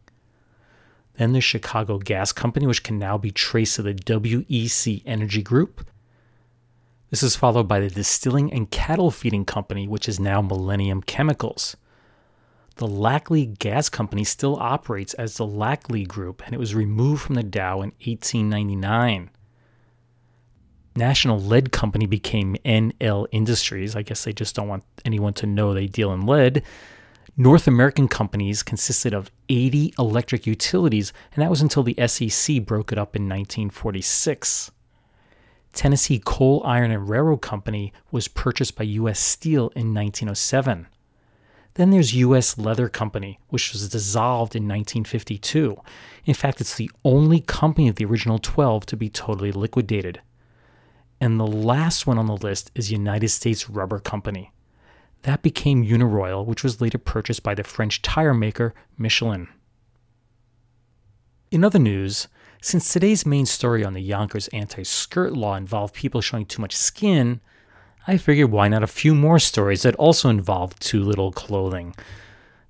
Then 1.17 1.33
the 1.33 1.41
Chicago 1.41 1.99
Gas 1.99 2.33
Company, 2.33 2.67
which 2.67 2.83
can 2.83 2.99
now 2.99 3.17
be 3.17 3.31
traced 3.31 3.77
to 3.77 3.83
the 3.83 3.95
WEC 3.95 5.03
Energy 5.07 5.43
Group. 5.43 5.89
This 7.11 7.23
is 7.23 7.37
followed 7.37 7.69
by 7.69 7.81
the 7.81 7.89
Distilling 7.89 8.53
and 8.53 8.71
Cattle 8.71 9.11
Feeding 9.11 9.45
Company, 9.45 9.89
which 9.89 10.09
is 10.09 10.21
now 10.21 10.43
Millennium 10.43 11.03
Chemicals. 11.03 11.77
The 12.77 12.87
Laclede 12.87 13.59
Gas 13.59 13.89
Company 13.89 14.25
still 14.25 14.57
operates 14.57 15.15
as 15.15 15.37
the 15.37 15.47
Laclede 15.47 16.09
Group, 16.09 16.43
and 16.45 16.55
it 16.55 16.59
was 16.59 16.75
removed 16.75 17.23
from 17.23 17.37
the 17.37 17.43
Dow 17.43 17.77
in 17.77 17.93
1899. 18.05 19.31
National 20.95 21.39
Lead 21.39 21.73
Company 21.73 22.07
became 22.07 22.57
NL 22.65 23.27
Industries. 23.31 23.97
I 23.97 24.03
guess 24.03 24.25
they 24.25 24.33
just 24.33 24.55
don't 24.55 24.69
want 24.69 24.85
anyone 25.05 25.33
to 25.35 25.47
know 25.47 25.73
they 25.73 25.87
deal 25.87 26.13
in 26.13 26.27
lead. 26.27 26.63
North 27.37 27.67
American 27.67 28.09
companies 28.09 28.63
consisted 28.63 29.13
of 29.13 29.31
80 29.49 29.95
electric 29.99 30.47
utilities, 30.47 31.13
and 31.35 31.43
that 31.43 31.51
was 31.51 31.63
until 31.63 31.83
the 31.83 31.97
SEC 32.07 32.65
broke 32.65 32.93
it 32.93 32.99
up 32.99 33.17
in 33.17 33.23
1946. 33.25 34.71
Tennessee 35.73 36.21
Coal, 36.25 36.63
Iron, 36.65 36.91
and 36.91 37.09
Railroad 37.09 37.43
Company 37.43 37.93
was 38.11 38.29
purchased 38.29 38.77
by 38.77 38.85
U.S. 38.85 39.21
Steel 39.21 39.69
in 39.77 39.93
1907. 39.93 40.87
Then 41.75 41.91
there's 41.91 42.15
U.S. 42.15 42.57
Leather 42.57 42.89
Company, 42.89 43.39
which 43.49 43.73
was 43.73 43.91
dissolved 43.91 44.57
in 44.57 44.63
1952. 44.63 45.77
In 46.25 46.33
fact, 46.33 46.63
it's 46.63 46.77
the 46.77 46.91
only 47.05 47.41
company 47.41 47.89
of 47.89 47.97
the 47.97 48.07
original 48.07 48.39
12 48.39 48.87
to 48.87 48.97
be 48.97 49.11
totally 49.11 49.53
liquidated. 49.53 50.23
And 51.21 51.39
the 51.39 51.47
last 51.47 52.07
one 52.07 52.17
on 52.17 52.27
the 52.27 52.37
list 52.37 52.71
is 52.75 52.91
United 52.91 53.29
States 53.29 53.69
Rubber 53.69 53.99
Company. 53.99 54.53
That 55.27 55.43
became 55.43 55.85
Uniroyal, 55.85 56.47
which 56.47 56.63
was 56.63 56.81
later 56.81 56.99
purchased 56.99 57.43
by 57.43 57.57
the 57.57 57.65
French 57.65 58.01
tire 58.01 58.33
maker 58.33 58.75
Michelin. 58.97 59.49
In 61.51 61.65
other 61.65 61.81
news, 61.81 62.29
since 62.63 62.93
today's 62.93 63.27
main 63.27 63.45
story 63.45 63.85
on 63.85 63.93
the 63.93 64.01
Yonkers 64.01 64.47
anti 64.49 64.85
skirt 64.85 65.33
law 65.33 65.57
involved 65.57 65.95
people 65.95 66.21
showing 66.21 66.47
too 66.47 66.63
much 66.63 66.77
skin, 66.77 67.41
I 68.07 68.19
figured 68.19 68.53
why 68.53 68.69
not 68.69 68.85
a 68.85 68.87
few 68.87 69.17
more 69.17 69.41
stories 69.41 69.83
that 69.83 69.97
also 69.97 70.29
involve 70.29 70.79
too 70.79 71.03
little 71.03 71.33
clothing. 71.33 71.97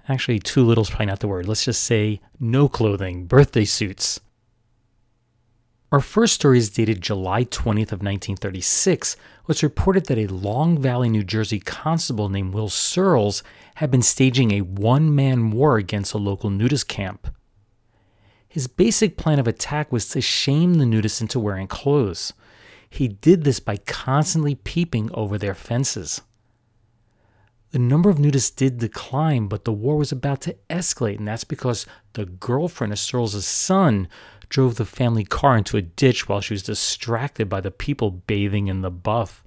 Actually, 0.08 0.38
too 0.38 0.64
little 0.64 0.84
is 0.84 0.88
probably 0.88 1.06
not 1.06 1.20
the 1.20 1.28
word. 1.28 1.46
Let's 1.46 1.66
just 1.66 1.84
say 1.84 2.22
no 2.40 2.70
clothing, 2.70 3.26
birthday 3.26 3.66
suits. 3.66 4.18
Our 5.92 6.00
first 6.00 6.34
story 6.34 6.58
is 6.58 6.70
dated 6.70 7.00
July 7.00 7.44
20th 7.44 7.92
of 7.92 8.02
1936. 8.02 9.16
It's 9.48 9.62
reported 9.62 10.06
that 10.06 10.18
a 10.18 10.26
Long 10.26 10.82
Valley, 10.82 11.08
New 11.08 11.22
Jersey 11.22 11.60
constable 11.60 12.28
named 12.28 12.52
Will 12.52 12.68
Searles 12.68 13.44
had 13.76 13.92
been 13.92 14.02
staging 14.02 14.50
a 14.50 14.62
one-man 14.62 15.52
war 15.52 15.76
against 15.76 16.12
a 16.12 16.18
local 16.18 16.50
nudist 16.50 16.88
camp. 16.88 17.28
His 18.48 18.66
basic 18.66 19.16
plan 19.16 19.38
of 19.38 19.46
attack 19.46 19.92
was 19.92 20.08
to 20.08 20.20
shame 20.20 20.74
the 20.74 20.84
nudists 20.84 21.20
into 21.20 21.38
wearing 21.38 21.68
clothes. 21.68 22.32
He 22.90 23.06
did 23.06 23.44
this 23.44 23.60
by 23.60 23.76
constantly 23.76 24.56
peeping 24.56 25.10
over 25.14 25.38
their 25.38 25.54
fences. 25.54 26.20
The 27.70 27.78
number 27.78 28.08
of 28.08 28.16
nudists 28.16 28.54
did 28.54 28.78
decline, 28.78 29.48
but 29.48 29.64
the 29.64 29.72
war 29.72 29.96
was 29.96 30.10
about 30.10 30.40
to 30.42 30.56
escalate, 30.70 31.18
and 31.18 31.28
that's 31.28 31.44
because 31.44 31.84
the 32.14 32.24
girlfriend 32.24 32.92
of 32.92 32.98
Searles' 32.98 33.46
son 33.46 34.08
drove 34.48 34.76
the 34.76 34.84
family 34.84 35.24
car 35.24 35.56
into 35.56 35.76
a 35.76 35.82
ditch 35.82 36.28
while 36.28 36.40
she 36.40 36.54
was 36.54 36.62
distracted 36.62 37.48
by 37.48 37.60
the 37.60 37.70
people 37.70 38.10
bathing 38.10 38.68
in 38.68 38.82
the 38.82 38.90
buff. 38.90 39.44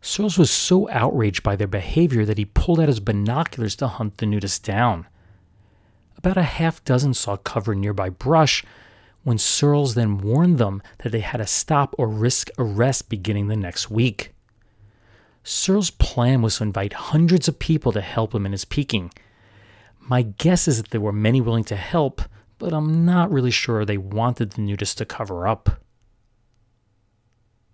Searles 0.00 0.38
was 0.38 0.50
so 0.50 0.88
outraged 0.90 1.42
by 1.42 1.56
their 1.56 1.66
behavior 1.66 2.24
that 2.24 2.38
he 2.38 2.44
pulled 2.44 2.80
out 2.80 2.88
his 2.88 3.00
binoculars 3.00 3.74
to 3.76 3.88
hunt 3.88 4.18
the 4.18 4.26
nudists 4.26 4.62
down. 4.62 5.06
About 6.16 6.36
a 6.36 6.42
half 6.42 6.84
dozen 6.84 7.14
saw 7.14 7.36
cover 7.36 7.74
nearby 7.74 8.08
brush 8.08 8.64
when 9.24 9.38
Searles 9.38 9.94
then 9.94 10.18
warned 10.18 10.58
them 10.58 10.82
that 10.98 11.10
they 11.10 11.20
had 11.20 11.38
to 11.38 11.46
stop 11.46 11.94
or 11.98 12.08
risk 12.08 12.50
arrest 12.58 13.08
beginning 13.08 13.48
the 13.48 13.56
next 13.56 13.90
week. 13.90 14.32
Searles' 15.44 15.90
plan 15.90 16.42
was 16.42 16.58
to 16.58 16.64
invite 16.64 16.92
hundreds 16.92 17.48
of 17.48 17.58
people 17.58 17.92
to 17.92 18.00
help 18.00 18.34
him 18.34 18.46
in 18.46 18.52
his 18.52 18.64
peaking. 18.64 19.12
My 19.98 20.22
guess 20.22 20.68
is 20.68 20.78
that 20.78 20.90
there 20.90 21.00
were 21.00 21.12
many 21.12 21.40
willing 21.40 21.64
to 21.64 21.76
help, 21.76 22.22
but 22.58 22.72
I'm 22.72 23.04
not 23.04 23.30
really 23.30 23.50
sure 23.50 23.84
they 23.84 23.98
wanted 23.98 24.52
the 24.52 24.62
nudist 24.62 24.98
to 24.98 25.04
cover 25.04 25.46
up. 25.46 25.80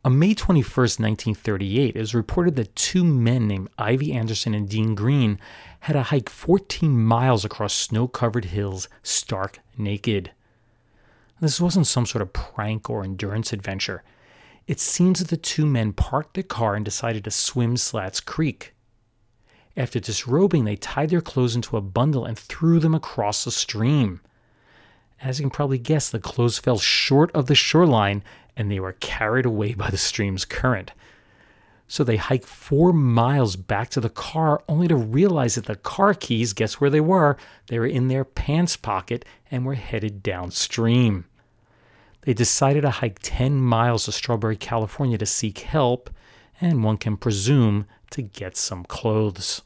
On 0.05 0.19
May 0.19 0.35
21, 0.35 0.63
1938, 0.63 1.97
it 1.97 1.99
was 1.99 2.15
reported 2.15 2.57
that 2.57 2.77
two 2.77 3.03
men 3.03 3.49
named 3.49 3.71
Ivy 3.79 4.13
Anderson 4.13 4.53
and 4.53 4.69
Dean 4.69 4.95
Green 4.95 5.39
had 5.81 5.95
to 5.95 6.03
hike 6.03 6.29
14 6.29 7.03
miles 7.03 7.43
across 7.43 7.73
snow 7.73 8.07
covered 8.07 8.47
hills 8.47 8.87
stark 9.03 9.61
naked. 9.79 10.33
This 11.41 11.59
wasn't 11.59 11.87
some 11.87 12.05
sort 12.05 12.21
of 12.21 12.35
prank 12.35 12.91
or 12.91 13.03
endurance 13.03 13.53
adventure. 13.53 14.03
It 14.67 14.79
seems 14.79 15.21
that 15.21 15.29
the 15.29 15.39
two 15.39 15.65
men 15.65 15.95
parked 15.95 16.35
their 16.35 16.43
car 16.43 16.75
and 16.75 16.85
decided 16.85 17.25
to 17.25 17.31
swim 17.31 17.79
Slats 17.79 18.21
Creek. 18.21 18.75
After 19.77 19.99
disrobing, 20.01 20.65
they 20.65 20.77
tied 20.77 21.11
their 21.11 21.21
clothes 21.21 21.57
into 21.57 21.77
a 21.77 21.83
bundle 21.83 22.25
and 22.25 22.39
threw 22.39 22.79
them 22.79 22.95
across 22.95 23.45
the 23.45 23.51
stream. 23.51 24.21
As 25.25 25.39
you 25.39 25.45
can 25.45 25.51
probably 25.51 25.79
guess, 25.79 26.11
the 26.11 26.21
clothes 26.21 26.59
fell 26.59 26.79
short 26.79 27.33
of 27.33 27.47
the 27.47 27.55
shoreline 27.55 28.23
and 28.59 28.71
they 28.71 28.79
were 28.79 28.93
carried 28.93 29.47
away 29.47 29.73
by 29.73 29.89
the 29.89 29.97
stream's 29.97 30.45
current. 30.45 30.93
So 31.89 32.05
they 32.05 32.19
hiked 32.19 32.45
four 32.45 32.93
miles 32.93 33.57
back 33.57 33.89
to 33.91 34.01
the 34.01 34.11
car 34.11 34.63
only 34.69 34.87
to 34.87 34.97
realize 34.97 35.55
that 35.55 35.65
the 35.65 35.77
car 35.77 36.13
keys, 36.13 36.53
guess 36.53 36.75
where 36.75 36.91
they 36.91 37.01
were? 37.01 37.39
They 37.69 37.79
were 37.79 37.87
in 37.87 38.09
their 38.09 38.25
pants 38.25 38.77
pocket 38.77 39.25
and 39.51 39.65
were 39.65 39.75
headed 39.75 40.23
downstream. 40.23 41.25
They 42.21 42.35
decided 42.35 42.83
to 42.83 42.91
hike 42.91 43.19
10 43.23 43.61
miles 43.61 44.05
to 44.05 44.13
Strawberry, 44.13 44.57
California 44.57 45.17
to 45.17 45.27
seek 45.27 45.61
help, 45.61 46.11
and 46.61 46.85
one 46.85 46.99
can 46.99 47.17
presume 47.17 47.87
to 48.11 48.21
get 48.21 48.59
some 48.59 48.85
clothes. 48.85 49.63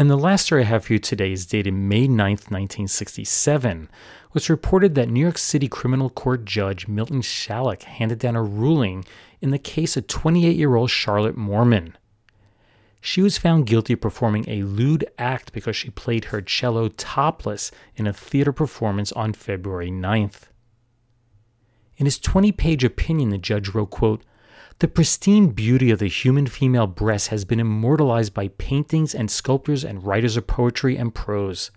And 0.00 0.08
the 0.08 0.16
last 0.16 0.46
story 0.46 0.62
I 0.62 0.64
have 0.64 0.86
for 0.86 0.94
you 0.94 0.98
today 0.98 1.30
is 1.30 1.44
dated 1.44 1.74
May 1.74 2.08
9th, 2.08 2.48
1967, 2.48 3.90
which 4.30 4.48
reported 4.48 4.94
that 4.94 5.10
New 5.10 5.20
York 5.20 5.36
City 5.36 5.68
criminal 5.68 6.08
court 6.08 6.46
judge 6.46 6.88
Milton 6.88 7.20
Shalleck 7.20 7.82
handed 7.82 8.18
down 8.18 8.34
a 8.34 8.42
ruling 8.42 9.04
in 9.42 9.50
the 9.50 9.58
case 9.58 9.98
of 9.98 10.06
28 10.06 10.56
year 10.56 10.74
old 10.74 10.88
Charlotte 10.88 11.36
Moorman. 11.36 11.92
She 13.02 13.20
was 13.20 13.36
found 13.36 13.66
guilty 13.66 13.92
of 13.92 14.00
performing 14.00 14.48
a 14.48 14.62
lewd 14.62 15.06
act 15.18 15.52
because 15.52 15.76
she 15.76 15.90
played 15.90 16.24
her 16.26 16.40
cello 16.40 16.88
topless 16.88 17.70
in 17.94 18.06
a 18.06 18.14
theater 18.14 18.54
performance 18.54 19.12
on 19.12 19.34
February 19.34 19.90
9th. 19.90 20.44
In 21.98 22.06
his 22.06 22.18
20 22.18 22.52
page 22.52 22.84
opinion, 22.84 23.28
the 23.28 23.36
judge 23.36 23.74
wrote, 23.74 23.90
quote, 23.90 24.24
the 24.80 24.88
pristine 24.88 25.48
beauty 25.48 25.90
of 25.90 25.98
the 25.98 26.08
human 26.08 26.46
female 26.46 26.86
breast 26.86 27.28
has 27.28 27.44
been 27.44 27.60
immortalized 27.60 28.32
by 28.32 28.48
paintings 28.48 29.14
and 29.14 29.30
sculptors 29.30 29.84
and 29.84 30.04
writers 30.04 30.38
of 30.38 30.46
poetry 30.46 30.96
and 30.96 31.14
prose. 31.14 31.70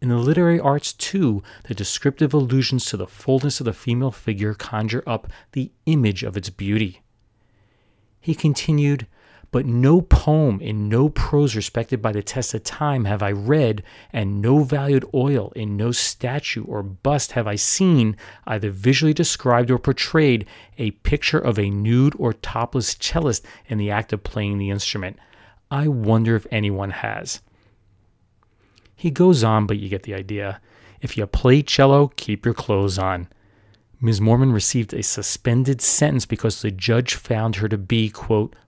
In 0.00 0.08
the 0.08 0.16
literary 0.16 0.58
arts, 0.58 0.94
too, 0.94 1.42
the 1.64 1.74
descriptive 1.74 2.32
allusions 2.32 2.86
to 2.86 2.96
the 2.96 3.06
fullness 3.06 3.60
of 3.60 3.66
the 3.66 3.74
female 3.74 4.10
figure 4.10 4.54
conjure 4.54 5.04
up 5.06 5.30
the 5.52 5.70
image 5.84 6.22
of 6.22 6.38
its 6.38 6.48
beauty. 6.48 7.02
He 8.18 8.34
continued, 8.34 9.06
but 9.50 9.66
no 9.66 10.00
poem 10.00 10.60
in 10.60 10.88
no 10.88 11.08
prose 11.08 11.56
respected 11.56 12.02
by 12.02 12.12
the 12.12 12.22
test 12.22 12.54
of 12.54 12.64
time 12.64 13.04
have 13.04 13.22
I 13.22 13.30
read, 13.32 13.82
and 14.12 14.42
no 14.42 14.64
valued 14.64 15.04
oil 15.14 15.52
in 15.54 15.76
no 15.76 15.92
statue 15.92 16.64
or 16.64 16.82
bust 16.82 17.32
have 17.32 17.46
I 17.46 17.54
seen, 17.56 18.16
either 18.46 18.70
visually 18.70 19.14
described 19.14 19.70
or 19.70 19.78
portrayed, 19.78 20.46
a 20.78 20.90
picture 20.90 21.38
of 21.38 21.58
a 21.58 21.70
nude 21.70 22.14
or 22.18 22.32
topless 22.32 22.94
cellist 22.94 23.44
in 23.66 23.78
the 23.78 23.90
act 23.90 24.12
of 24.12 24.22
playing 24.24 24.58
the 24.58 24.70
instrument. 24.70 25.18
I 25.70 25.88
wonder 25.88 26.36
if 26.36 26.46
anyone 26.50 26.90
has. 26.90 27.40
He 28.94 29.10
goes 29.10 29.44
on, 29.44 29.66
but 29.66 29.78
you 29.78 29.88
get 29.88 30.04
the 30.04 30.14
idea. 30.14 30.60
If 31.00 31.16
you 31.16 31.26
play 31.26 31.62
cello, 31.62 32.08
keep 32.16 32.44
your 32.44 32.54
clothes 32.54 32.98
on. 32.98 33.28
Ms. 34.00 34.20
Moorman 34.20 34.52
received 34.52 34.92
a 34.92 35.02
suspended 35.02 35.80
sentence 35.80 36.26
because 36.26 36.60
the 36.60 36.70
judge 36.70 37.14
found 37.14 37.56
her 37.56 37.68
to 37.68 37.78
be, 37.78 38.10
quote, 38.10 38.54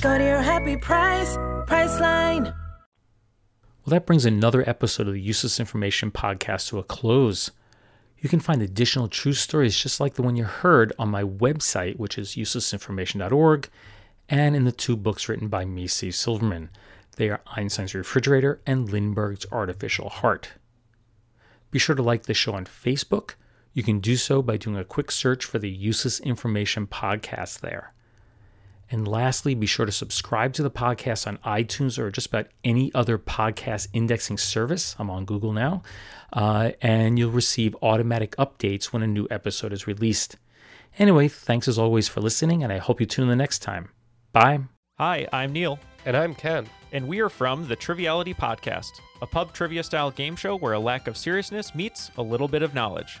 Go 0.00 0.16
to 0.16 0.22
your 0.22 0.40
happy 0.40 0.76
price, 0.76 1.36
Priceline. 1.66 2.44
Well, 2.44 3.90
that 3.90 4.06
brings 4.06 4.24
another 4.24 4.68
episode 4.68 5.08
of 5.08 5.14
the 5.14 5.20
Useless 5.20 5.58
Information 5.58 6.12
podcast 6.12 6.68
to 6.68 6.78
a 6.78 6.84
close. 6.84 7.50
You 8.20 8.28
can 8.28 8.38
find 8.38 8.62
additional 8.62 9.08
true 9.08 9.32
stories 9.32 9.76
just 9.76 9.98
like 9.98 10.14
the 10.14 10.22
one 10.22 10.36
you 10.36 10.44
heard 10.44 10.92
on 11.00 11.08
my 11.08 11.24
website, 11.24 11.96
which 11.96 12.16
is 12.16 12.36
uselessinformation.org, 12.36 13.68
and 14.28 14.54
in 14.54 14.64
the 14.64 14.70
two 14.70 14.96
books 14.96 15.28
written 15.28 15.48
by 15.48 15.64
me, 15.64 15.88
Steve 15.88 16.14
Silverman. 16.14 16.70
They 17.16 17.28
are 17.28 17.40
Einstein's 17.56 17.94
Refrigerator 17.94 18.60
and 18.64 18.88
Lindbergh's 18.88 19.46
Artificial 19.50 20.10
Heart. 20.10 20.50
Be 21.72 21.80
sure 21.80 21.96
to 21.96 22.02
like 22.02 22.26
the 22.26 22.34
show 22.34 22.52
on 22.54 22.66
Facebook. 22.66 23.34
You 23.72 23.82
can 23.82 23.98
do 23.98 24.16
so 24.16 24.42
by 24.42 24.58
doing 24.58 24.76
a 24.76 24.84
quick 24.84 25.10
search 25.10 25.44
for 25.44 25.58
the 25.58 25.70
Useless 25.70 26.20
Information 26.20 26.86
podcast 26.86 27.60
there. 27.60 27.94
And 28.90 29.06
lastly, 29.06 29.54
be 29.54 29.66
sure 29.66 29.86
to 29.86 29.92
subscribe 29.92 30.54
to 30.54 30.62
the 30.62 30.70
podcast 30.70 31.26
on 31.26 31.36
iTunes 31.38 31.98
or 31.98 32.10
just 32.10 32.28
about 32.28 32.46
any 32.64 32.92
other 32.94 33.18
podcast 33.18 33.88
indexing 33.92 34.38
service. 34.38 34.96
I'm 34.98 35.10
on 35.10 35.26
Google 35.26 35.52
now. 35.52 35.82
Uh, 36.32 36.72
and 36.80 37.18
you'll 37.18 37.30
receive 37.30 37.76
automatic 37.82 38.34
updates 38.36 38.86
when 38.86 39.02
a 39.02 39.06
new 39.06 39.26
episode 39.30 39.72
is 39.72 39.86
released. 39.86 40.36
Anyway, 40.98 41.28
thanks 41.28 41.68
as 41.68 41.78
always 41.78 42.08
for 42.08 42.20
listening, 42.20 42.64
and 42.64 42.72
I 42.72 42.78
hope 42.78 43.00
you 43.00 43.06
tune 43.06 43.24
in 43.24 43.28
the 43.28 43.36
next 43.36 43.60
time. 43.60 43.90
Bye. 44.32 44.60
Hi, 44.98 45.28
I'm 45.32 45.52
Neil. 45.52 45.78
And 46.06 46.16
I'm 46.16 46.34
Ken. 46.34 46.66
And 46.92 47.06
we 47.06 47.20
are 47.20 47.28
from 47.28 47.68
the 47.68 47.76
Triviality 47.76 48.32
Podcast, 48.32 49.00
a 49.20 49.26
pub 49.26 49.52
trivia 49.52 49.82
style 49.82 50.10
game 50.10 50.34
show 50.34 50.56
where 50.56 50.72
a 50.72 50.78
lack 50.78 51.06
of 51.06 51.16
seriousness 51.16 51.74
meets 51.74 52.10
a 52.16 52.22
little 52.22 52.48
bit 52.48 52.62
of 52.62 52.74
knowledge. 52.74 53.20